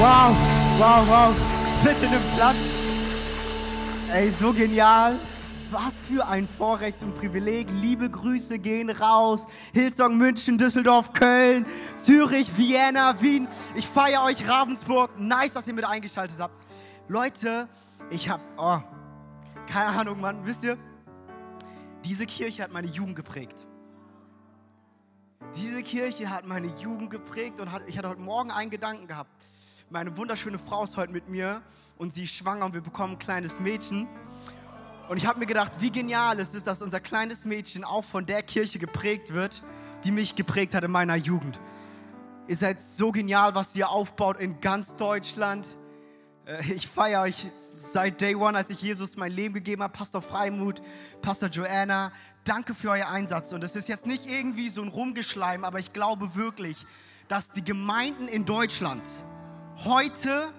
Wow, 0.00 0.34
wow, 0.78 1.06
wow. 1.06 1.36
Bitte 1.84 2.08
nimm 2.08 2.22
Platz. 2.34 2.56
Ey, 4.10 4.30
so 4.30 4.50
genial. 4.50 5.18
Was 5.70 5.94
für 6.08 6.26
ein 6.26 6.48
Vorrecht 6.48 7.02
und 7.02 7.14
Privileg. 7.16 7.68
Liebe 7.70 8.08
Grüße 8.08 8.58
gehen 8.58 8.88
raus. 8.88 9.46
Hillsong 9.74 10.16
München, 10.16 10.56
Düsseldorf, 10.56 11.12
Köln, 11.12 11.66
Zürich, 11.98 12.56
Vienna, 12.56 13.20
Wien. 13.20 13.46
Ich 13.74 13.86
feiere 13.86 14.24
euch 14.24 14.48
Ravensburg. 14.48 15.10
Nice, 15.18 15.52
dass 15.52 15.66
ihr 15.66 15.74
mit 15.74 15.84
eingeschaltet 15.84 16.38
habt. 16.38 16.54
Leute, 17.06 17.68
ich 18.08 18.30
hab, 18.30 18.40
oh, 18.56 18.78
keine 19.66 19.88
Ahnung, 19.88 20.18
Mann. 20.18 20.46
Wisst 20.46 20.64
ihr, 20.64 20.78
diese 22.06 22.24
Kirche 22.24 22.62
hat 22.62 22.72
meine 22.72 22.88
Jugend 22.88 23.16
geprägt. 23.16 23.66
Diese 25.56 25.82
Kirche 25.82 26.30
hat 26.30 26.46
meine 26.46 26.68
Jugend 26.80 27.10
geprägt 27.10 27.60
und 27.60 27.70
hat, 27.70 27.82
ich 27.86 27.98
hatte 27.98 28.08
heute 28.08 28.22
Morgen 28.22 28.50
einen 28.50 28.70
Gedanken 28.70 29.06
gehabt. 29.06 29.30
Meine 29.92 30.16
wunderschöne 30.16 30.56
Frau 30.56 30.84
ist 30.84 30.96
heute 30.96 31.12
mit 31.12 31.28
mir 31.28 31.62
und 31.98 32.12
sie 32.12 32.22
ist 32.22 32.32
schwanger 32.32 32.64
und 32.64 32.74
wir 32.74 32.80
bekommen 32.80 33.14
ein 33.14 33.18
kleines 33.18 33.58
Mädchen. 33.58 34.06
Und 35.08 35.16
ich 35.16 35.26
habe 35.26 35.40
mir 35.40 35.46
gedacht, 35.46 35.80
wie 35.80 35.90
genial 35.90 36.38
ist 36.38 36.54
es, 36.54 36.62
dass 36.62 36.80
unser 36.80 37.00
kleines 37.00 37.44
Mädchen 37.44 37.82
auch 37.82 38.04
von 38.04 38.24
der 38.24 38.44
Kirche 38.44 38.78
geprägt 38.78 39.34
wird, 39.34 39.64
die 40.04 40.12
mich 40.12 40.36
geprägt 40.36 40.76
hat 40.76 40.84
in 40.84 40.92
meiner 40.92 41.16
Jugend. 41.16 41.58
Ihr 42.46 42.54
seid 42.54 42.80
so 42.80 43.10
genial, 43.10 43.56
was 43.56 43.74
ihr 43.74 43.90
aufbaut 43.90 44.38
in 44.38 44.60
ganz 44.60 44.94
Deutschland. 44.94 45.66
Äh, 46.46 46.72
ich 46.72 46.86
feiere 46.86 47.22
euch 47.22 47.48
seit 47.72 48.20
Day 48.20 48.36
One, 48.36 48.56
als 48.56 48.70
ich 48.70 48.80
Jesus 48.80 49.16
mein 49.16 49.32
Leben 49.32 49.54
gegeben 49.54 49.82
habe. 49.82 49.92
Pastor 49.92 50.22
Freimut, 50.22 50.80
Pastor 51.20 51.48
Joanna, 51.48 52.12
danke 52.44 52.76
für 52.76 52.90
euer 52.90 53.08
Einsatz. 53.08 53.52
Und 53.52 53.64
es 53.64 53.74
ist 53.74 53.88
jetzt 53.88 54.06
nicht 54.06 54.30
irgendwie 54.30 54.68
so 54.68 54.82
ein 54.82 54.88
Rumgeschleim, 54.88 55.64
aber 55.64 55.80
ich 55.80 55.92
glaube 55.92 56.36
wirklich, 56.36 56.86
dass 57.26 57.50
die 57.50 57.64
Gemeinden 57.64 58.28
in 58.28 58.44
Deutschland 58.44 59.02
heute 59.84 60.52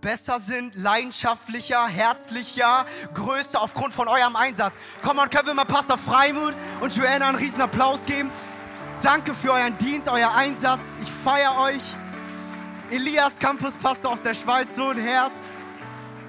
besser 0.00 0.40
sind, 0.40 0.74
leidenschaftlicher, 0.76 1.86
herzlicher, 1.86 2.86
größer 3.14 3.60
aufgrund 3.60 3.94
von 3.94 4.08
eurem 4.08 4.36
Einsatz. 4.36 4.76
Komm 5.02 5.18
on, 5.18 5.30
können 5.30 5.46
wir 5.46 5.54
mal 5.54 5.64
Pastor 5.64 5.98
Freimut 5.98 6.54
und 6.80 6.94
Joanna 6.94 7.28
einen 7.28 7.38
riesen 7.38 7.60
Applaus 7.60 8.04
geben? 8.04 8.30
Danke 9.02 9.34
für 9.34 9.52
euren 9.52 9.76
Dienst, 9.78 10.08
euer 10.08 10.34
Einsatz. 10.34 10.82
Ich 11.02 11.10
feiere 11.10 11.58
euch. 11.58 11.82
Elias 12.90 13.38
Campus 13.38 13.74
Pastor 13.74 14.12
aus 14.12 14.22
der 14.22 14.34
Schweiz, 14.34 14.76
so 14.76 14.88
ein 14.90 14.98
Herz. 14.98 15.48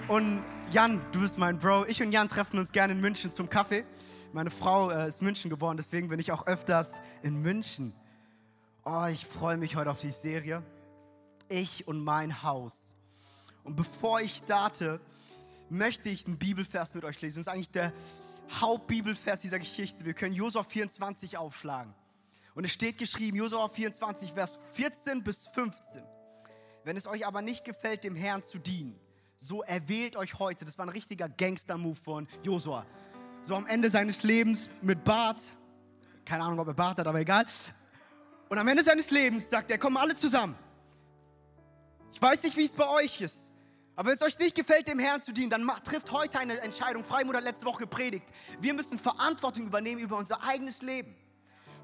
Und 0.08 0.44
Jan, 0.72 1.02
du 1.12 1.20
bist 1.20 1.38
mein 1.38 1.60
Bro. 1.60 1.86
Ich 1.86 2.02
und 2.02 2.12
Jan 2.12 2.28
treffen 2.30 2.60
uns 2.60 2.72
gerne 2.72 2.94
in 2.94 3.00
München 3.00 3.32
zum 3.32 3.48
Kaffee. 3.48 3.86
Meine 4.34 4.50
Frau 4.50 4.90
äh, 4.90 5.08
ist 5.08 5.22
München 5.22 5.50
geboren, 5.50 5.78
deswegen 5.78 6.10
bin 6.10 6.20
ich 6.20 6.32
auch 6.32 6.48
öfters 6.48 7.00
in 7.22 7.42
München. 7.42 7.94
Oh, 8.84 9.06
ich 9.06 9.26
freue 9.26 9.58
mich 9.58 9.76
heute 9.76 9.92
auf 9.92 10.00
die 10.00 10.12
Serie. 10.12 10.64
Ich 11.50 11.88
und 11.88 12.04
mein 12.04 12.44
Haus. 12.44 12.96
Und 13.64 13.76
bevor 13.76 14.22
ich 14.22 14.38
starte, 14.38 15.00
möchte 15.70 16.10
ich 16.10 16.26
einen 16.26 16.38
Bibelvers 16.38 16.94
mit 16.94 17.04
euch 17.04 17.22
lesen. 17.22 17.38
Das 17.38 17.48
ist 17.48 17.54
eigentlich 17.54 17.72
der 17.72 17.94
Hauptbibelvers 18.60 19.42
dieser 19.42 19.60
Geschichte. 19.60 20.06
Wir 20.06 20.14
können 20.14 20.34
Josua 20.34 20.64
24 20.64 21.38
aufschlagen. 21.38 21.94
Und 22.56 22.64
es 22.64 22.72
steht 22.72 22.98
geschrieben, 22.98 23.38
Josua 23.38 23.68
24, 23.68 24.32
Vers 24.32 24.58
14 24.74 25.24
bis 25.24 25.48
15. 25.50 26.02
Wenn 26.84 26.98
es 26.98 27.06
euch 27.06 27.28
aber 27.28 27.42
nicht 27.42 27.66
gefällt, 27.66 28.04
dem 28.04 28.16
Herrn 28.16 28.44
zu 28.44 28.58
dienen, 28.58 29.00
so 29.40 29.62
erwählt 29.62 30.16
euch 30.16 30.40
heute. 30.40 30.66
Das 30.66 30.78
war 30.78 30.86
ein 30.86 30.90
richtiger 30.90 31.30
Gangster-Move 31.30 31.96
von 31.96 32.28
Josua. 32.44 32.86
So 33.44 33.56
am 33.56 33.68
Ende 33.68 33.90
seines 33.90 34.24
Lebens 34.24 34.70
mit 34.82 35.04
Bart. 35.04 35.42
Keine 36.26 36.44
Ahnung, 36.44 36.60
ob 36.60 36.68
er 36.68 36.74
Bart 36.74 37.00
hat, 37.00 37.08
aber 37.08 37.20
egal. 37.20 37.46
Und 38.50 38.58
am 38.58 38.68
Ende 38.68 38.84
seines 38.84 39.12
Lebens 39.12 39.50
sagt 39.50 39.70
er, 39.70 39.78
kommen 39.78 39.98
alle 39.98 40.16
zusammen. 40.16 40.56
Ich 42.12 42.22
weiß 42.22 42.44
nicht, 42.44 42.58
wie 42.58 42.66
es 42.66 42.74
bei 42.74 42.88
euch 42.88 43.22
ist. 43.22 43.54
Aber 43.96 44.10
wenn 44.10 44.16
es 44.16 44.22
euch 44.22 44.38
nicht 44.38 44.56
gefällt, 44.56 44.88
dem 44.88 45.00
Herrn 45.00 45.22
zu 45.22 45.34
dienen, 45.34 45.50
dann 45.50 45.64
macht, 45.64 45.86
trifft 45.86 46.12
heute 46.12 46.38
eine 46.40 46.60
Entscheidung. 46.62 47.04
Freimut 47.04 47.36
hat 47.36 47.44
letzte 47.44 47.66
Woche 47.66 47.80
gepredigt. 47.80 48.28
Wir 48.62 48.74
müssen 48.74 49.00
Verantwortung 49.00 49.66
übernehmen 49.66 50.00
über 50.00 50.18
unser 50.18 50.44
eigenes 50.44 50.84
Leben. 50.84 51.16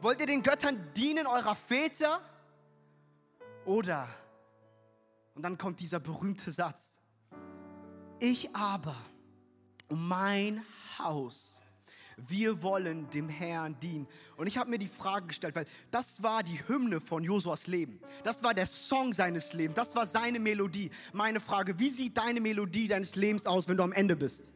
Wollt 0.01 0.19
ihr 0.19 0.27
den 0.27 0.43
Göttern 0.43 0.77
dienen 0.95 1.25
eurer 1.25 1.55
Väter? 1.55 2.21
Oder, 3.65 4.07
und 5.33 5.41
dann 5.41 5.57
kommt 5.57 5.79
dieser 5.79 5.99
berühmte 5.99 6.51
Satz, 6.51 6.99
ich 8.19 8.55
aber 8.55 8.95
und 9.87 10.07
mein 10.07 10.65
Haus, 10.99 11.59
wir 12.17 12.61
wollen 12.61 13.09
dem 13.11 13.29
Herrn 13.29 13.79
dienen. 13.81 14.07
Und 14.37 14.47
ich 14.47 14.57
habe 14.57 14.69
mir 14.69 14.79
die 14.79 14.87
Frage 14.87 15.27
gestellt, 15.27 15.55
weil 15.55 15.65
das 15.91 16.23
war 16.23 16.43
die 16.43 16.59
Hymne 16.67 16.99
von 16.99 17.23
Josuas 17.23 17.67
Leben. 17.67 17.99
Das 18.23 18.43
war 18.43 18.53
der 18.53 18.65
Song 18.65 19.13
seines 19.13 19.53
Lebens. 19.53 19.75
Das 19.75 19.95
war 19.95 20.05
seine 20.05 20.39
Melodie. 20.39 20.89
Meine 21.13 21.39
Frage, 21.39 21.79
wie 21.79 21.89
sieht 21.89 22.17
deine 22.17 22.41
Melodie 22.41 22.87
deines 22.87 23.15
Lebens 23.15 23.45
aus, 23.45 23.67
wenn 23.67 23.77
du 23.77 23.83
am 23.83 23.93
Ende 23.93 24.15
bist? 24.15 24.51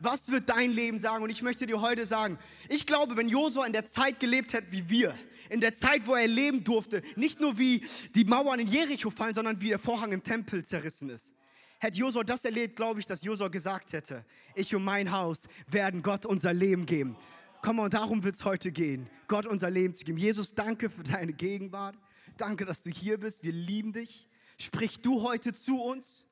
Was 0.00 0.30
wird 0.30 0.48
dein 0.48 0.70
Leben 0.70 0.98
sagen? 0.98 1.22
Und 1.22 1.30
ich 1.30 1.42
möchte 1.42 1.66
dir 1.66 1.80
heute 1.80 2.06
sagen, 2.06 2.38
ich 2.70 2.86
glaube, 2.86 3.16
wenn 3.16 3.28
Josua 3.28 3.66
in 3.66 3.72
der 3.72 3.84
Zeit 3.84 4.18
gelebt 4.18 4.54
hätte 4.54 4.72
wie 4.72 4.88
wir, 4.88 5.14
in 5.50 5.60
der 5.60 5.74
Zeit, 5.74 6.06
wo 6.06 6.14
er 6.14 6.26
leben 6.26 6.64
durfte, 6.64 7.02
nicht 7.16 7.40
nur 7.40 7.58
wie 7.58 7.84
die 8.14 8.24
Mauern 8.24 8.60
in 8.60 8.68
Jericho 8.68 9.10
fallen, 9.10 9.34
sondern 9.34 9.60
wie 9.60 9.68
der 9.68 9.78
Vorhang 9.78 10.12
im 10.12 10.22
Tempel 10.22 10.64
zerrissen 10.64 11.10
ist 11.10 11.34
Hätte 11.80 11.98
Josua 11.98 12.24
das 12.24 12.44
erlebt, 12.44 12.76
glaube 12.76 13.00
ich, 13.00 13.06
dass 13.06 13.22
Josua 13.22 13.48
gesagt 13.48 13.94
hätte, 13.94 14.24
ich 14.54 14.74
und 14.74 14.84
mein 14.84 15.10
Haus 15.10 15.48
werden 15.66 16.02
Gott 16.02 16.26
unser 16.26 16.52
Leben 16.52 16.84
geben. 16.84 17.16
Komm 17.62 17.78
und 17.78 17.94
darum 17.94 18.22
wird 18.22 18.36
es 18.36 18.44
heute 18.44 18.70
gehen, 18.70 19.08
Gott 19.28 19.46
unser 19.46 19.70
Leben 19.70 19.94
zu 19.94 20.04
geben. 20.04 20.18
Jesus, 20.18 20.54
danke 20.54 20.90
für 20.90 21.02
deine 21.02 21.32
Gegenwart. 21.32 21.96
Danke, 22.36 22.66
dass 22.66 22.82
du 22.82 22.90
hier 22.90 23.18
bist. 23.18 23.42
Wir 23.42 23.52
lieben 23.52 23.92
dich. 23.92 24.28
Sprich 24.58 25.00
du 25.00 25.22
heute 25.22 25.54
zu 25.54 25.82
uns. 25.82 26.26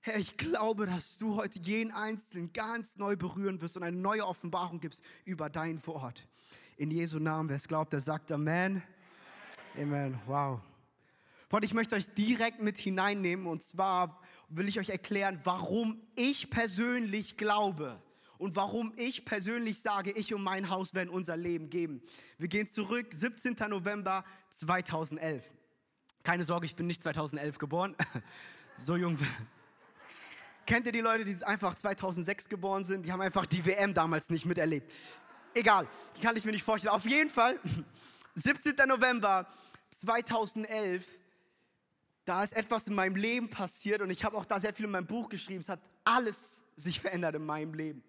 Herr, 0.00 0.16
ich 0.16 0.36
glaube, 0.36 0.86
dass 0.86 1.18
du 1.18 1.36
heute 1.36 1.60
jeden 1.60 1.92
Einzelnen 1.92 2.52
ganz 2.52 2.96
neu 2.96 3.16
berühren 3.16 3.60
wirst 3.60 3.76
und 3.76 3.84
eine 3.84 3.96
neue 3.96 4.26
Offenbarung 4.26 4.80
gibst 4.80 5.02
über 5.24 5.48
dein 5.48 5.84
Wort. 5.86 6.26
In 6.76 6.90
Jesu 6.90 7.20
Namen, 7.20 7.48
wer 7.48 7.56
es 7.56 7.68
glaubt, 7.68 7.92
der 7.92 8.00
sagt 8.00 8.32
Amen. 8.32 8.82
Amen. 9.76 10.18
Wow. 10.26 10.60
Und 11.50 11.64
ich 11.64 11.72
möchte 11.72 11.96
euch 11.96 12.12
direkt 12.14 12.60
mit 12.60 12.76
hineinnehmen 12.76 13.46
und 13.46 13.62
zwar 13.62 14.20
will 14.48 14.68
ich 14.68 14.78
euch 14.78 14.88
erklären, 14.88 15.40
warum 15.44 16.00
ich 16.14 16.50
persönlich 16.50 17.36
glaube 17.36 18.00
und 18.38 18.56
warum 18.56 18.92
ich 18.96 19.24
persönlich 19.24 19.80
sage, 19.80 20.12
ich 20.12 20.32
und 20.32 20.42
mein 20.42 20.70
Haus 20.70 20.94
werden 20.94 21.10
unser 21.10 21.36
Leben 21.36 21.70
geben. 21.70 22.02
Wir 22.38 22.48
gehen 22.48 22.66
zurück, 22.66 23.08
17. 23.12 23.56
November 23.68 24.24
2011. 24.56 25.44
Keine 26.22 26.44
Sorge, 26.44 26.66
ich 26.66 26.76
bin 26.76 26.86
nicht 26.86 27.02
2011 27.02 27.58
geboren. 27.58 27.96
So 28.80 28.94
jung. 28.94 29.18
Kennt 30.64 30.86
ihr 30.86 30.92
die 30.92 31.00
Leute, 31.00 31.24
die 31.24 31.34
einfach 31.42 31.74
2006 31.74 32.48
geboren 32.48 32.84
sind? 32.84 33.04
Die 33.04 33.10
haben 33.10 33.20
einfach 33.20 33.44
die 33.44 33.66
WM 33.66 33.92
damals 33.92 34.30
nicht 34.30 34.46
miterlebt. 34.46 34.88
Egal, 35.52 35.88
kann 36.22 36.36
ich 36.36 36.44
mir 36.44 36.52
nicht 36.52 36.62
vorstellen. 36.62 36.94
Auf 36.94 37.04
jeden 37.04 37.28
Fall, 37.28 37.58
17. 38.36 38.76
November 38.86 39.48
2011 39.96 41.04
da 42.28 42.44
ist 42.44 42.52
etwas 42.52 42.86
in 42.86 42.94
meinem 42.94 43.16
Leben 43.16 43.48
passiert 43.48 44.02
und 44.02 44.10
ich 44.10 44.22
habe 44.22 44.36
auch 44.36 44.44
da 44.44 44.60
sehr 44.60 44.74
viel 44.74 44.84
in 44.84 44.90
meinem 44.90 45.06
Buch 45.06 45.30
geschrieben. 45.30 45.60
Es 45.60 45.70
hat 45.70 45.80
alles 46.04 46.62
sich 46.76 47.00
verändert 47.00 47.34
in 47.36 47.46
meinem 47.46 47.72
Leben. 47.72 48.04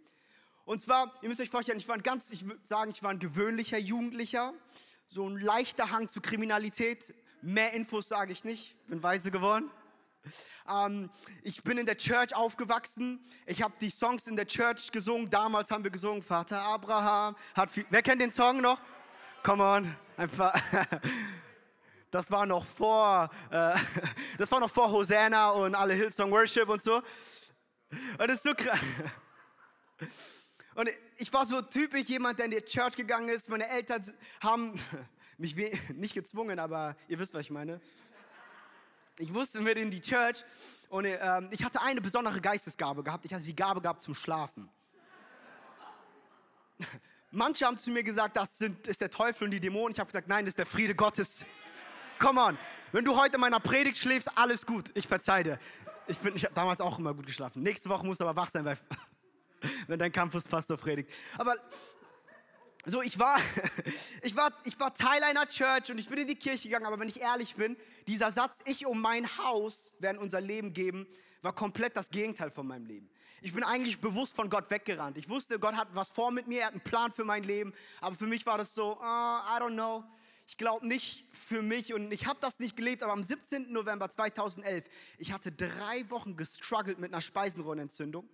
Und 0.65 0.81
zwar, 0.81 1.13
ihr 1.21 1.29
müsst 1.29 1.39
euch 1.39 1.49
vorstellen, 1.49 1.77
ich 1.77 1.87
war 1.87 1.95
ein 1.95 2.03
ganz, 2.03 2.29
ich 2.29 2.45
würde 2.45 2.59
sagen, 2.67 2.91
ich 2.91 3.01
war 3.01 3.11
ein 3.11 3.19
gewöhnlicher 3.19 3.77
Jugendlicher, 3.77 4.53
so 5.07 5.27
ein 5.27 5.37
leichter 5.37 5.91
Hang 5.91 6.09
zu 6.09 6.19
Kriminalität. 6.19 7.15
Mehr 7.41 7.71
Infos 7.73 8.09
sage 8.09 8.33
ich 8.33 8.43
nicht, 8.43 8.75
bin 8.87 9.01
weise 9.01 9.31
geworden. 9.31 9.71
Ähm, 10.69 11.09
ich 11.41 11.63
bin 11.63 11.77
in 11.77 11.85
der 11.85 11.97
Church 11.97 12.35
aufgewachsen. 12.35 13.25
Ich 13.45 13.61
habe 13.61 13.73
die 13.79 13.89
Songs 13.89 14.27
in 14.27 14.35
der 14.35 14.47
Church 14.47 14.91
gesungen. 14.91 15.29
Damals 15.29 15.71
haben 15.71 15.85
wir 15.85 15.91
gesungen, 15.91 16.21
Vater 16.21 16.61
Abraham 16.61 17.37
hat 17.55 17.71
viel. 17.71 17.85
Wer 17.89 18.01
kennt 18.01 18.21
den 18.21 18.33
Song 18.33 18.59
noch? 18.59 18.79
Come 19.43 19.63
on, 19.63 19.95
einfach. 20.17 20.53
Das 22.11 22.31
war 22.31 22.45
noch 22.45 22.65
vor, 22.65 23.29
äh, 23.51 23.75
das 24.37 24.51
war 24.51 24.59
noch 24.59 24.71
vor 24.71 24.91
Hosanna 24.91 25.49
und 25.51 25.75
alle 25.75 25.93
Hillsong 25.93 26.31
Worship 26.31 26.67
und 26.67 26.81
so. 26.81 26.95
Und 26.95 28.27
das 28.27 28.35
ist 28.35 28.43
so 28.43 28.53
krass. 28.53 28.79
Und 30.75 30.89
ich 31.17 31.33
war 31.33 31.45
so 31.45 31.61
typisch 31.61 32.03
jemand, 32.03 32.39
der 32.39 32.45
in 32.45 32.51
die 32.51 32.61
Church 32.61 32.95
gegangen 32.95 33.27
ist. 33.27 33.49
Meine 33.49 33.67
Eltern 33.67 34.01
haben 34.39 34.79
mich 35.37 35.53
nicht 35.89 36.13
gezwungen, 36.13 36.57
aber 36.57 36.95
ihr 37.09 37.19
wisst, 37.19 37.33
was 37.33 37.41
ich 37.41 37.49
meine. 37.49 37.81
ich 39.17 39.29
musste 39.29 39.59
mit 39.59 39.77
in 39.77 39.91
die 39.91 39.99
Church 39.99 40.45
und 40.87 41.03
äh, 41.03 41.41
ich 41.51 41.65
hatte 41.65 41.81
eine 41.81 41.99
besondere 41.99 42.39
Geistesgabe 42.39 43.03
gehabt. 43.03 43.25
Ich 43.25 43.33
hatte 43.33 43.43
die 43.43 43.55
Gabe 43.55 43.81
gehabt 43.81 44.01
zum 44.01 44.13
Schlafen. 44.13 44.69
Manche 47.31 47.65
haben 47.65 47.77
zu 47.77 47.91
mir 47.91 48.03
gesagt, 48.03 48.37
das 48.37 48.57
sind, 48.57 48.87
ist 48.87 49.01
der 49.01 49.11
Teufel 49.11 49.45
und 49.45 49.51
die 49.51 49.59
Dämonen. 49.59 49.91
Ich 49.91 49.99
habe 49.99 50.07
gesagt, 50.07 50.29
nein, 50.29 50.45
das 50.45 50.53
ist 50.53 50.59
der 50.59 50.65
Friede 50.65 50.95
Gottes. 50.95 51.45
Come 52.19 52.41
on. 52.41 52.57
Wenn 52.91 53.05
du 53.05 53.15
heute 53.15 53.35
in 53.35 53.41
meiner 53.41 53.61
Predigt 53.61 53.97
schläfst, 53.97 54.29
alles 54.37 54.65
gut. 54.65 54.91
Ich 54.93 55.07
verzeih 55.07 55.41
dir. 55.41 55.59
Ich, 56.05 56.17
ich 56.35 56.43
habe 56.43 56.53
damals 56.53 56.81
auch 56.81 56.99
immer 56.99 57.13
gut 57.13 57.25
geschlafen. 57.25 57.63
Nächste 57.63 57.89
Woche 57.89 58.05
musst 58.05 58.19
du 58.19 58.25
aber 58.25 58.35
wach 58.35 58.49
sein, 58.49 58.65
weil, 58.65 58.77
wenn 59.87 59.97
dein 59.97 60.11
Campuspastor 60.11 60.75
predigt. 60.75 61.09
Aber 61.37 61.55
so, 62.85 63.01
ich 63.01 63.17
war, 63.19 63.37
ich, 64.21 64.35
war, 64.35 64.51
ich 64.65 64.77
war 64.79 64.93
Teil 64.93 65.23
einer 65.23 65.47
Church 65.47 65.91
und 65.91 65.97
ich 65.97 66.09
bin 66.09 66.19
in 66.19 66.27
die 66.27 66.35
Kirche 66.35 66.67
gegangen, 66.67 66.87
aber 66.87 66.99
wenn 66.99 67.07
ich 67.07 67.21
ehrlich 67.21 67.55
bin, 67.55 67.77
dieser 68.07 68.31
Satz, 68.33 68.59
ich 68.65 68.85
um 68.85 68.99
mein 68.99 69.25
Haus 69.37 69.95
werden 69.99 70.17
unser 70.17 70.41
Leben 70.41 70.73
geben, 70.73 71.07
war 71.41 71.53
komplett 71.53 71.95
das 71.95 72.09
Gegenteil 72.09 72.51
von 72.51 72.67
meinem 72.67 72.85
Leben. 72.85 73.09
Ich 73.41 73.53
bin 73.53 73.63
eigentlich 73.63 74.01
bewusst 74.01 74.35
von 74.35 74.49
Gott 74.49 74.69
weggerannt. 74.69 75.17
Ich 75.17 75.29
wusste, 75.29 75.57
Gott 75.57 75.75
hat 75.75 75.87
was 75.93 76.09
vor 76.09 76.31
mit 76.31 76.47
mir, 76.47 76.61
er 76.61 76.65
hat 76.67 76.73
einen 76.73 76.81
Plan 76.81 77.13
für 77.13 77.23
mein 77.23 77.43
Leben. 77.43 77.73
Aber 78.01 78.13
für 78.17 78.27
mich 78.27 78.45
war 78.45 78.57
das 78.57 78.73
so, 78.73 78.97
uh, 78.97 79.03
I 79.03 79.61
don't 79.61 79.73
know. 79.73 80.03
Ich 80.49 80.57
glaube 80.57 80.87
nicht 80.87 81.25
für 81.31 81.61
mich 81.61 81.93
und 81.93 82.11
ich 82.11 82.25
habe 82.25 82.39
das 82.41 82.59
nicht 82.59 82.75
gelebt. 82.75 83.03
Aber 83.03 83.13
am 83.13 83.23
17. 83.23 83.71
November 83.71 84.09
2011, 84.09 84.83
ich 85.19 85.31
hatte 85.31 85.51
drei 85.51 86.09
Wochen 86.09 86.35
gestruggelt 86.35 86.97
mit 86.97 87.13
einer 87.13 87.21
Speisenröhrenentzündung. 87.21 88.27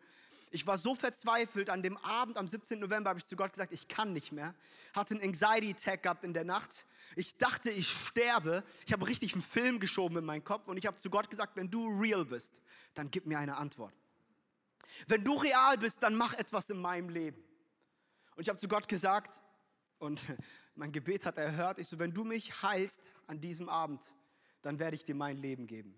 Ich 0.49 0.65
war 0.65 0.77
so 0.77 0.95
verzweifelt, 0.95 1.69
an 1.69 1.83
dem 1.83 1.97
Abend 1.97 2.37
am 2.37 2.47
17. 2.47 2.79
November 2.79 3.09
habe 3.09 3.19
ich 3.19 3.27
zu 3.27 3.35
Gott 3.35 3.51
gesagt, 3.51 3.73
ich 3.73 3.89
kann 3.89 4.13
nicht 4.13 4.31
mehr. 4.31 4.55
Hatte 4.95 5.13
einen 5.13 5.23
Anxiety-Attack 5.23 6.03
gehabt 6.03 6.23
in 6.23 6.33
der 6.33 6.45
Nacht. 6.45 6.85
Ich 7.17 7.35
dachte, 7.35 7.69
ich 7.69 7.89
sterbe. 7.89 8.63
Ich 8.85 8.93
habe 8.93 9.05
richtig 9.05 9.33
einen 9.33 9.43
Film 9.43 9.81
geschoben 9.81 10.15
in 10.15 10.23
meinen 10.23 10.45
Kopf 10.45 10.69
und 10.69 10.77
ich 10.77 10.85
habe 10.85 10.95
zu 10.95 11.09
Gott 11.09 11.29
gesagt, 11.29 11.57
wenn 11.57 11.69
du 11.69 11.85
real 11.99 12.23
bist, 12.23 12.61
dann 12.93 13.11
gib 13.11 13.25
mir 13.25 13.39
eine 13.39 13.57
Antwort. 13.57 13.93
Wenn 15.09 15.25
du 15.25 15.35
real 15.35 15.77
bist, 15.77 16.01
dann 16.01 16.15
mach 16.15 16.33
etwas 16.35 16.69
in 16.69 16.79
meinem 16.79 17.09
Leben. 17.09 17.43
Und 18.37 18.43
ich 18.43 18.47
habe 18.47 18.57
zu 18.57 18.69
Gott 18.69 18.87
gesagt, 18.87 19.41
und 19.99 20.25
mein 20.75 20.91
Gebet 20.91 21.25
hat 21.25 21.37
er 21.37 21.45
erhört, 21.45 21.79
ich 21.79 21.87
so, 21.87 21.99
wenn 21.99 22.13
du 22.13 22.23
mich 22.23 22.61
heilst 22.61 23.01
an 23.27 23.39
diesem 23.39 23.69
Abend, 23.69 24.15
dann 24.61 24.79
werde 24.79 24.95
ich 24.95 25.05
dir 25.05 25.15
mein 25.15 25.37
Leben 25.37 25.67
geben. 25.67 25.95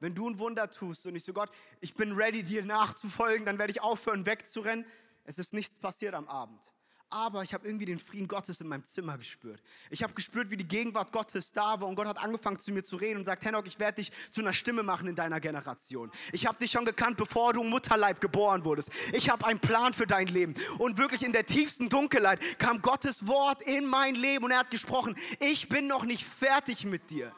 Wenn 0.00 0.14
du 0.14 0.28
ein 0.28 0.38
Wunder 0.38 0.70
tust 0.70 1.06
und 1.06 1.16
ich 1.16 1.24
so, 1.24 1.32
Gott, 1.32 1.50
ich 1.80 1.94
bin 1.94 2.12
ready, 2.12 2.42
dir 2.42 2.64
nachzufolgen, 2.64 3.46
dann 3.46 3.58
werde 3.58 3.70
ich 3.72 3.80
aufhören, 3.80 4.26
wegzurennen. 4.26 4.84
Es 5.24 5.38
ist 5.38 5.54
nichts 5.54 5.78
passiert 5.78 6.14
am 6.14 6.28
Abend 6.28 6.74
aber 7.14 7.44
ich 7.44 7.54
habe 7.54 7.64
irgendwie 7.68 7.86
den 7.86 8.00
Frieden 8.00 8.26
Gottes 8.26 8.60
in 8.60 8.66
meinem 8.66 8.82
Zimmer 8.82 9.16
gespürt. 9.16 9.62
Ich 9.88 10.02
habe 10.02 10.12
gespürt, 10.14 10.50
wie 10.50 10.56
die 10.56 10.66
Gegenwart 10.66 11.12
Gottes 11.12 11.52
da 11.52 11.80
war 11.80 11.86
und 11.86 11.94
Gott 11.94 12.08
hat 12.08 12.20
angefangen 12.20 12.58
zu 12.58 12.72
mir 12.72 12.82
zu 12.82 12.96
reden 12.96 13.18
und 13.18 13.24
sagt, 13.24 13.44
Henok, 13.44 13.68
ich 13.68 13.78
werde 13.78 13.96
dich 14.02 14.10
zu 14.32 14.40
einer 14.40 14.52
Stimme 14.52 14.82
machen 14.82 15.06
in 15.06 15.14
deiner 15.14 15.38
Generation. 15.38 16.10
Ich 16.32 16.44
habe 16.46 16.58
dich 16.58 16.72
schon 16.72 16.84
gekannt, 16.84 17.16
bevor 17.16 17.52
du 17.52 17.62
im 17.62 17.70
Mutterleib 17.70 18.20
geboren 18.20 18.64
wurdest. 18.64 18.90
Ich 19.12 19.30
habe 19.30 19.46
einen 19.46 19.60
Plan 19.60 19.94
für 19.94 20.08
dein 20.08 20.26
Leben. 20.26 20.54
Und 20.78 20.98
wirklich 20.98 21.22
in 21.22 21.32
der 21.32 21.46
tiefsten 21.46 21.88
Dunkelheit 21.88 22.40
kam 22.58 22.82
Gottes 22.82 23.28
Wort 23.28 23.62
in 23.62 23.86
mein 23.86 24.16
Leben 24.16 24.44
und 24.44 24.50
er 24.50 24.58
hat 24.58 24.70
gesprochen, 24.72 25.14
ich 25.38 25.68
bin 25.68 25.86
noch 25.86 26.04
nicht 26.04 26.24
fertig 26.24 26.84
mit 26.84 27.10
dir. 27.10 27.32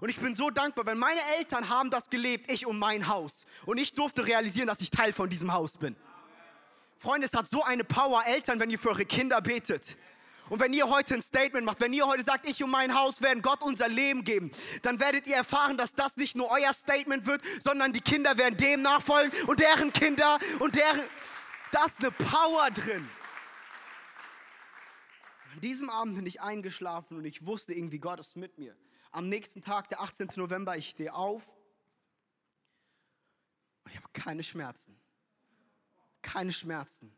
Und 0.00 0.10
ich 0.10 0.20
bin 0.20 0.36
so 0.36 0.50
dankbar, 0.50 0.86
weil 0.86 0.94
meine 0.94 1.20
Eltern 1.38 1.68
haben 1.68 1.90
das 1.90 2.08
gelebt, 2.08 2.52
ich 2.52 2.66
und 2.66 2.78
mein 2.78 3.08
Haus. 3.08 3.46
Und 3.66 3.78
ich 3.78 3.94
durfte 3.94 4.24
realisieren, 4.24 4.68
dass 4.68 4.80
ich 4.80 4.90
Teil 4.90 5.12
von 5.12 5.28
diesem 5.28 5.52
Haus 5.52 5.76
bin. 5.76 5.96
Freunde, 6.98 7.28
es 7.28 7.32
hat 7.32 7.48
so 7.48 7.62
eine 7.62 7.84
Power, 7.84 8.24
Eltern, 8.26 8.58
wenn 8.58 8.70
ihr 8.70 8.78
für 8.78 8.88
eure 8.88 9.06
Kinder 9.06 9.40
betet. 9.40 9.96
Und 10.48 10.58
wenn 10.58 10.72
ihr 10.72 10.88
heute 10.88 11.14
ein 11.14 11.22
Statement 11.22 11.64
macht, 11.64 11.80
wenn 11.80 11.92
ihr 11.92 12.06
heute 12.06 12.24
sagt, 12.24 12.48
ich 12.48 12.62
und 12.64 12.70
mein 12.70 12.92
Haus 12.92 13.22
werden 13.22 13.40
Gott 13.40 13.62
unser 13.62 13.86
Leben 13.86 14.24
geben, 14.24 14.50
dann 14.82 14.98
werdet 14.98 15.26
ihr 15.28 15.36
erfahren, 15.36 15.76
dass 15.76 15.94
das 15.94 16.16
nicht 16.16 16.34
nur 16.36 16.50
euer 16.50 16.72
Statement 16.72 17.26
wird, 17.26 17.42
sondern 17.62 17.92
die 17.92 18.00
Kinder 18.00 18.36
werden 18.36 18.56
dem 18.56 18.82
nachfolgen 18.82 19.30
und 19.46 19.60
deren 19.60 19.92
Kinder 19.92 20.38
und 20.58 20.74
deren. 20.74 21.02
Da 21.70 21.84
ist 21.84 22.00
eine 22.00 22.10
Power 22.10 22.70
drin. 22.72 23.08
An 25.52 25.60
diesem 25.60 25.90
Abend 25.90 26.16
bin 26.16 26.26
ich 26.26 26.40
eingeschlafen 26.40 27.16
und 27.16 27.26
ich 27.26 27.46
wusste 27.46 27.74
irgendwie, 27.74 28.00
Gott 28.00 28.18
ist 28.18 28.36
mit 28.36 28.58
mir. 28.58 28.76
Am 29.12 29.28
nächsten 29.28 29.62
Tag, 29.62 29.88
der 29.88 30.00
18. 30.00 30.30
November, 30.36 30.76
ich 30.76 30.88
stehe 30.88 31.14
auf. 31.14 31.44
Ich 33.88 33.96
habe 33.96 34.08
keine 34.12 34.42
Schmerzen 34.42 34.98
keine 36.22 36.52
Schmerzen. 36.52 37.12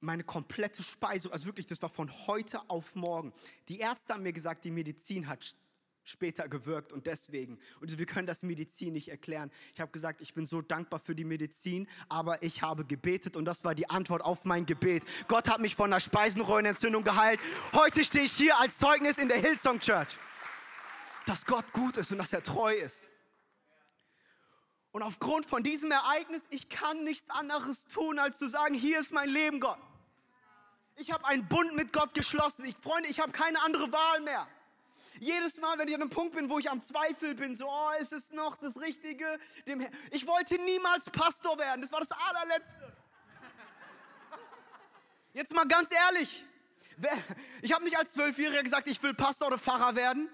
Meine 0.00 0.24
komplette 0.24 0.82
Speisung, 0.82 1.32
also 1.32 1.46
wirklich, 1.46 1.66
das 1.66 1.80
war 1.80 1.88
von 1.88 2.10
heute 2.26 2.60
auf 2.68 2.94
morgen. 2.94 3.32
Die 3.68 3.78
Ärzte 3.78 4.14
haben 4.14 4.22
mir 4.22 4.34
gesagt, 4.34 4.64
die 4.64 4.70
Medizin 4.70 5.28
hat 5.28 5.56
später 6.04 6.48
gewirkt 6.48 6.92
und 6.92 7.06
deswegen. 7.06 7.58
Und 7.80 7.98
wir 7.98 8.06
können 8.06 8.26
das 8.26 8.42
Medizin 8.42 8.92
nicht 8.92 9.08
erklären. 9.08 9.50
Ich 9.74 9.80
habe 9.80 9.90
gesagt, 9.90 10.20
ich 10.20 10.34
bin 10.34 10.46
so 10.46 10.60
dankbar 10.60 11.00
für 11.00 11.14
die 11.14 11.24
Medizin, 11.24 11.88
aber 12.08 12.42
ich 12.42 12.62
habe 12.62 12.84
gebetet 12.84 13.36
und 13.36 13.46
das 13.46 13.64
war 13.64 13.74
die 13.74 13.88
Antwort 13.90 14.22
auf 14.22 14.44
mein 14.44 14.66
Gebet. 14.66 15.04
Gott 15.26 15.48
hat 15.48 15.60
mich 15.60 15.74
von 15.74 15.92
einer 15.92 16.00
Speisenröhrenentzündung 16.00 17.02
geheilt. 17.02 17.40
Heute 17.72 18.04
stehe 18.04 18.24
ich 18.24 18.32
hier 18.32 18.58
als 18.60 18.78
Zeugnis 18.78 19.18
in 19.18 19.28
der 19.28 19.38
Hillsong 19.38 19.80
Church, 19.80 20.18
dass 21.26 21.46
Gott 21.46 21.72
gut 21.72 21.96
ist 21.96 22.12
und 22.12 22.18
dass 22.18 22.32
er 22.32 22.42
treu 22.42 22.74
ist. 22.74 23.08
Und 24.94 25.02
aufgrund 25.02 25.44
von 25.44 25.64
diesem 25.64 25.90
Ereignis, 25.90 26.44
ich 26.50 26.68
kann 26.68 27.02
nichts 27.02 27.28
anderes 27.28 27.88
tun, 27.88 28.20
als 28.20 28.38
zu 28.38 28.46
sagen, 28.46 28.76
hier 28.76 29.00
ist 29.00 29.10
mein 29.10 29.28
Leben, 29.28 29.58
Gott. 29.58 29.76
Ich 30.94 31.10
habe 31.10 31.26
einen 31.26 31.48
Bund 31.48 31.74
mit 31.74 31.92
Gott 31.92 32.14
geschlossen. 32.14 32.64
Ich, 32.64 32.76
Freunde, 32.76 33.08
ich 33.08 33.18
habe 33.18 33.32
keine 33.32 33.60
andere 33.62 33.90
Wahl 33.90 34.20
mehr. 34.20 34.46
Jedes 35.18 35.60
Mal, 35.60 35.76
wenn 35.80 35.88
ich 35.88 35.96
an 35.96 36.02
einem 36.02 36.10
Punkt 36.10 36.36
bin, 36.36 36.48
wo 36.48 36.60
ich 36.60 36.70
am 36.70 36.80
Zweifel 36.80 37.34
bin, 37.34 37.56
so, 37.56 37.68
oh, 37.68 37.90
ist 38.00 38.12
es 38.12 38.30
noch 38.30 38.56
das 38.56 38.80
Richtige? 38.80 39.26
Dem 39.66 39.84
ich 40.12 40.28
wollte 40.28 40.62
niemals 40.62 41.10
Pastor 41.10 41.58
werden. 41.58 41.80
Das 41.80 41.90
war 41.90 41.98
das 41.98 42.12
allerletzte. 42.12 42.96
Jetzt 45.32 45.52
mal 45.52 45.66
ganz 45.66 45.90
ehrlich. 45.90 46.44
Ich 47.62 47.72
habe 47.72 47.82
nicht 47.82 47.98
als 47.98 48.12
Zwölfjähriger 48.12 48.62
gesagt, 48.62 48.86
ich 48.86 49.02
will 49.02 49.12
Pastor 49.12 49.48
oder 49.48 49.58
Pfarrer 49.58 49.96
werden. 49.96 50.28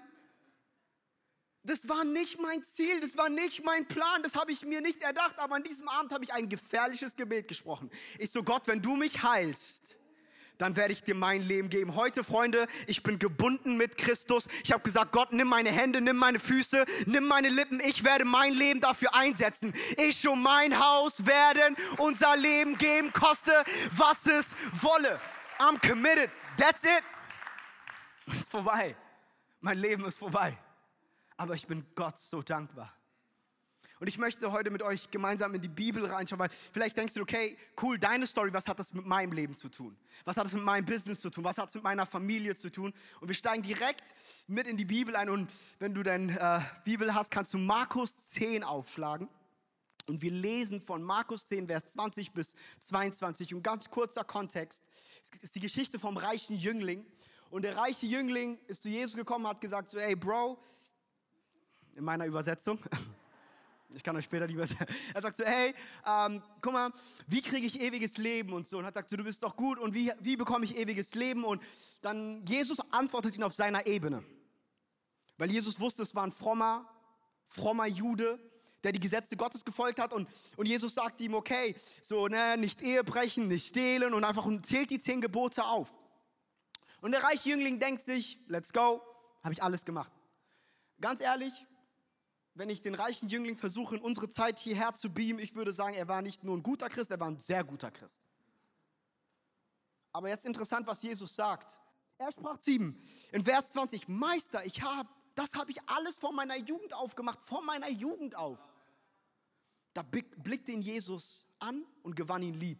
Das 1.63 1.87
war 1.87 2.03
nicht 2.03 2.41
mein 2.41 2.63
Ziel, 2.63 2.99
das 3.01 3.15
war 3.17 3.29
nicht 3.29 3.63
mein 3.63 3.85
Plan, 3.85 4.23
das 4.23 4.35
habe 4.35 4.51
ich 4.51 4.65
mir 4.65 4.81
nicht 4.81 5.03
erdacht, 5.03 5.37
aber 5.37 5.55
an 5.55 5.63
diesem 5.63 5.87
Abend 5.87 6.11
habe 6.11 6.23
ich 6.23 6.33
ein 6.33 6.49
gefährliches 6.49 7.15
Gebet 7.15 7.47
gesprochen. 7.47 7.91
Ich 8.17 8.31
so, 8.31 8.41
Gott, 8.41 8.63
wenn 8.65 8.81
du 8.81 8.95
mich 8.95 9.21
heilst, 9.21 9.99
dann 10.57 10.75
werde 10.75 10.93
ich 10.93 11.03
dir 11.03 11.13
mein 11.13 11.41
Leben 11.41 11.69
geben. 11.69 11.95
Heute, 11.95 12.23
Freunde, 12.23 12.65
ich 12.87 13.03
bin 13.03 13.19
gebunden 13.19 13.77
mit 13.77 13.95
Christus. 13.95 14.47
Ich 14.63 14.71
habe 14.71 14.81
gesagt, 14.83 15.11
Gott, 15.11 15.33
nimm 15.33 15.47
meine 15.47 15.71
Hände, 15.71 16.01
nimm 16.01 16.17
meine 16.17 16.39
Füße, 16.39 16.83
nimm 17.05 17.27
meine 17.27 17.49
Lippen. 17.49 17.79
Ich 17.79 18.03
werde 18.03 18.25
mein 18.25 18.53
Leben 18.53 18.79
dafür 18.79 19.13
einsetzen. 19.13 19.71
Ich 19.97 20.27
und 20.27 20.41
mein 20.41 20.79
Haus 20.79 21.27
werden 21.27 21.75
unser 21.97 22.37
Leben 22.37 22.77
geben, 22.77 23.13
koste, 23.13 23.53
was 23.95 24.25
es 24.25 24.55
wolle. 24.81 25.19
I'm 25.59 25.79
committed. 25.87 26.31
That's 26.57 26.83
it. 26.83 27.03
Ist 28.33 28.49
vorbei. 28.49 28.95
Mein 29.61 29.77
Leben 29.77 30.05
ist 30.05 30.17
vorbei 30.17 30.57
aber 31.41 31.55
ich 31.55 31.65
bin 31.65 31.83
Gott 31.95 32.19
so 32.19 32.43
dankbar. 32.43 32.95
Und 33.99 34.07
ich 34.07 34.19
möchte 34.19 34.51
heute 34.51 34.69
mit 34.69 34.83
euch 34.83 35.09
gemeinsam 35.09 35.55
in 35.55 35.61
die 35.61 35.69
Bibel 35.69 36.05
reinschauen, 36.05 36.39
weil 36.39 36.49
vielleicht 36.71 36.97
denkst 36.97 37.15
du, 37.15 37.21
okay, 37.21 37.57
cool, 37.81 37.97
deine 37.97 38.27
Story, 38.27 38.53
was 38.53 38.67
hat 38.67 38.77
das 38.77 38.93
mit 38.93 39.07
meinem 39.07 39.31
Leben 39.31 39.55
zu 39.55 39.67
tun? 39.67 39.97
Was 40.23 40.37
hat 40.37 40.45
das 40.45 40.53
mit 40.53 40.63
meinem 40.63 40.85
Business 40.85 41.19
zu 41.19 41.31
tun? 41.31 41.43
Was 41.43 41.57
hat 41.57 41.69
es 41.69 41.73
mit 41.73 41.83
meiner 41.83 42.05
Familie 42.05 42.55
zu 42.55 42.71
tun? 42.71 42.93
Und 43.19 43.27
wir 43.27 43.33
steigen 43.33 43.63
direkt 43.63 44.13
mit 44.47 44.67
in 44.67 44.77
die 44.77 44.85
Bibel 44.85 45.15
ein. 45.15 45.29
Und 45.29 45.51
wenn 45.79 45.95
du 45.95 46.03
deine 46.03 46.39
äh, 46.39 46.59
Bibel 46.83 47.13
hast, 47.15 47.31
kannst 47.31 47.55
du 47.55 47.57
Markus 47.57 48.15
10 48.17 48.63
aufschlagen. 48.63 49.27
Und 50.05 50.21
wir 50.21 50.31
lesen 50.31 50.79
von 50.79 51.01
Markus 51.01 51.47
10, 51.47 51.65
Vers 51.67 51.89
20 51.89 52.33
bis 52.33 52.53
22. 52.83 53.55
Und 53.55 53.63
ganz 53.63 53.89
kurzer 53.89 54.23
Kontext, 54.23 54.91
es 55.23 55.39
ist 55.39 55.55
die 55.55 55.59
Geschichte 55.59 55.97
vom 55.97 56.17
reichen 56.17 56.55
Jüngling. 56.55 57.03
Und 57.49 57.63
der 57.63 57.77
reiche 57.77 58.05
Jüngling 58.05 58.59
ist 58.67 58.83
zu 58.83 58.89
Jesus 58.89 59.15
gekommen, 59.15 59.47
hat 59.47 59.59
gesagt 59.59 59.91
so, 59.91 59.99
hey 59.99 60.15
Bro, 60.15 60.59
in 61.95 62.03
meiner 62.03 62.25
Übersetzung. 62.25 62.79
Ich 63.93 64.03
kann 64.03 64.15
euch 64.15 64.25
später 64.25 64.47
die 64.47 64.53
Übersetzung. 64.53 64.87
Er 65.13 65.21
sagt 65.21 65.37
so, 65.37 65.43
hey, 65.43 65.73
ähm, 66.07 66.41
guck 66.61 66.73
mal, 66.73 66.91
wie 67.27 67.41
kriege 67.41 67.67
ich 67.67 67.81
ewiges 67.81 68.17
Leben 68.17 68.53
und 68.53 68.67
so. 68.67 68.77
Und 68.77 68.85
er 68.85 68.93
sagt 68.93 69.09
so, 69.09 69.17
du 69.17 69.23
bist 69.23 69.43
doch 69.43 69.55
gut 69.55 69.77
und 69.79 69.93
wie, 69.93 70.11
wie 70.21 70.37
bekomme 70.37 70.63
ich 70.65 70.77
ewiges 70.77 71.13
Leben? 71.13 71.43
Und 71.43 71.61
dann 72.01 72.45
Jesus 72.45 72.79
antwortet 72.91 73.35
ihn 73.35 73.43
auf 73.43 73.53
seiner 73.53 73.85
Ebene. 73.85 74.23
Weil 75.37 75.51
Jesus 75.51 75.79
wusste, 75.79 76.03
es 76.03 76.15
war 76.15 76.23
ein 76.23 76.31
frommer, 76.31 76.87
frommer 77.49 77.87
Jude, 77.87 78.39
der 78.83 78.91
die 78.91 78.99
Gesetze 78.99 79.35
Gottes 79.35 79.65
gefolgt 79.65 79.99
hat. 79.99 80.13
Und, 80.13 80.29
und 80.55 80.67
Jesus 80.67 80.93
sagt 80.93 81.19
ihm, 81.21 81.33
okay, 81.33 81.75
so, 82.01 82.27
ne, 82.27 82.57
nicht 82.57 82.81
Ehe 82.81 83.03
brechen, 83.03 83.47
nicht 83.47 83.67
stehlen 83.67 84.13
und 84.13 84.23
einfach 84.23 84.45
und 84.45 84.65
zählt 84.65 84.89
die 84.89 84.99
zehn 84.99 85.19
Gebote 85.19 85.65
auf. 85.65 85.93
Und 87.01 87.11
der 87.11 87.23
reiche 87.23 87.49
Jüngling 87.49 87.79
denkt 87.79 88.03
sich, 88.03 88.39
let's 88.47 88.71
go, 88.71 89.01
habe 89.43 89.53
ich 89.53 89.63
alles 89.63 89.83
gemacht. 89.83 90.11
Ganz 90.99 91.19
ehrlich, 91.19 91.65
wenn 92.53 92.69
ich 92.69 92.81
den 92.81 92.95
reichen 92.95 93.29
Jüngling 93.29 93.57
versuche, 93.57 93.95
in 93.95 94.01
unsere 94.01 94.29
Zeit 94.29 94.59
hierher 94.59 94.93
zu 94.93 95.09
beamen, 95.09 95.39
ich 95.39 95.55
würde 95.55 95.73
sagen, 95.73 95.95
er 95.95 96.07
war 96.07 96.21
nicht 96.21 96.43
nur 96.43 96.57
ein 96.57 96.63
guter 96.63 96.89
Christ, 96.89 97.11
er 97.11 97.19
war 97.19 97.27
ein 97.27 97.39
sehr 97.39 97.63
guter 97.63 97.91
Christ. 97.91 98.21
Aber 100.11 100.29
jetzt 100.29 100.45
interessant, 100.45 100.87
was 100.87 101.01
Jesus 101.01 101.33
sagt. 101.33 101.79
Er 102.17 102.31
sprach 102.31 102.59
zu 102.59 102.71
ihm 102.71 103.01
in 103.31 103.43
Vers 103.43 103.71
20, 103.71 104.07
Meister, 104.07 104.65
ich 104.65 104.81
habe 104.81 105.09
Das 105.33 105.55
habe 105.55 105.71
ich 105.71 105.77
alles 105.87 106.17
von 106.17 106.35
meiner 106.35 106.57
Jugend 106.57 106.93
auf 106.93 107.15
gemacht, 107.15 107.39
von 107.43 107.65
meiner 107.65 107.89
Jugend 107.89 108.35
auf. 108.35 108.59
Da 109.93 110.03
blickte 110.03 110.71
ihn 110.71 110.81
Jesus 110.81 111.45
an 111.59 111.85
und 112.03 112.15
gewann 112.15 112.43
ihn 112.43 112.53
lieb. 112.53 112.79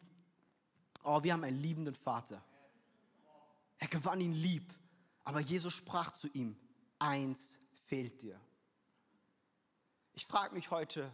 Oh, 1.04 1.24
wir 1.24 1.34
haben 1.34 1.44
einen 1.44 1.60
liebenden 1.60 1.96
Vater. 1.96 2.44
Er 3.78 3.88
gewann 3.88 4.22
ihn 4.22 4.34
lieb. 4.34 4.74
Aber 5.24 5.40
Jesus 5.40 5.74
sprach 5.74 6.12
zu 6.12 6.28
ihm, 6.30 6.58
eins 7.00 7.58
fehlt 7.86 8.22
dir. 8.22 8.40
Ich 10.14 10.26
frage 10.26 10.54
mich 10.54 10.72
heute, 10.72 11.14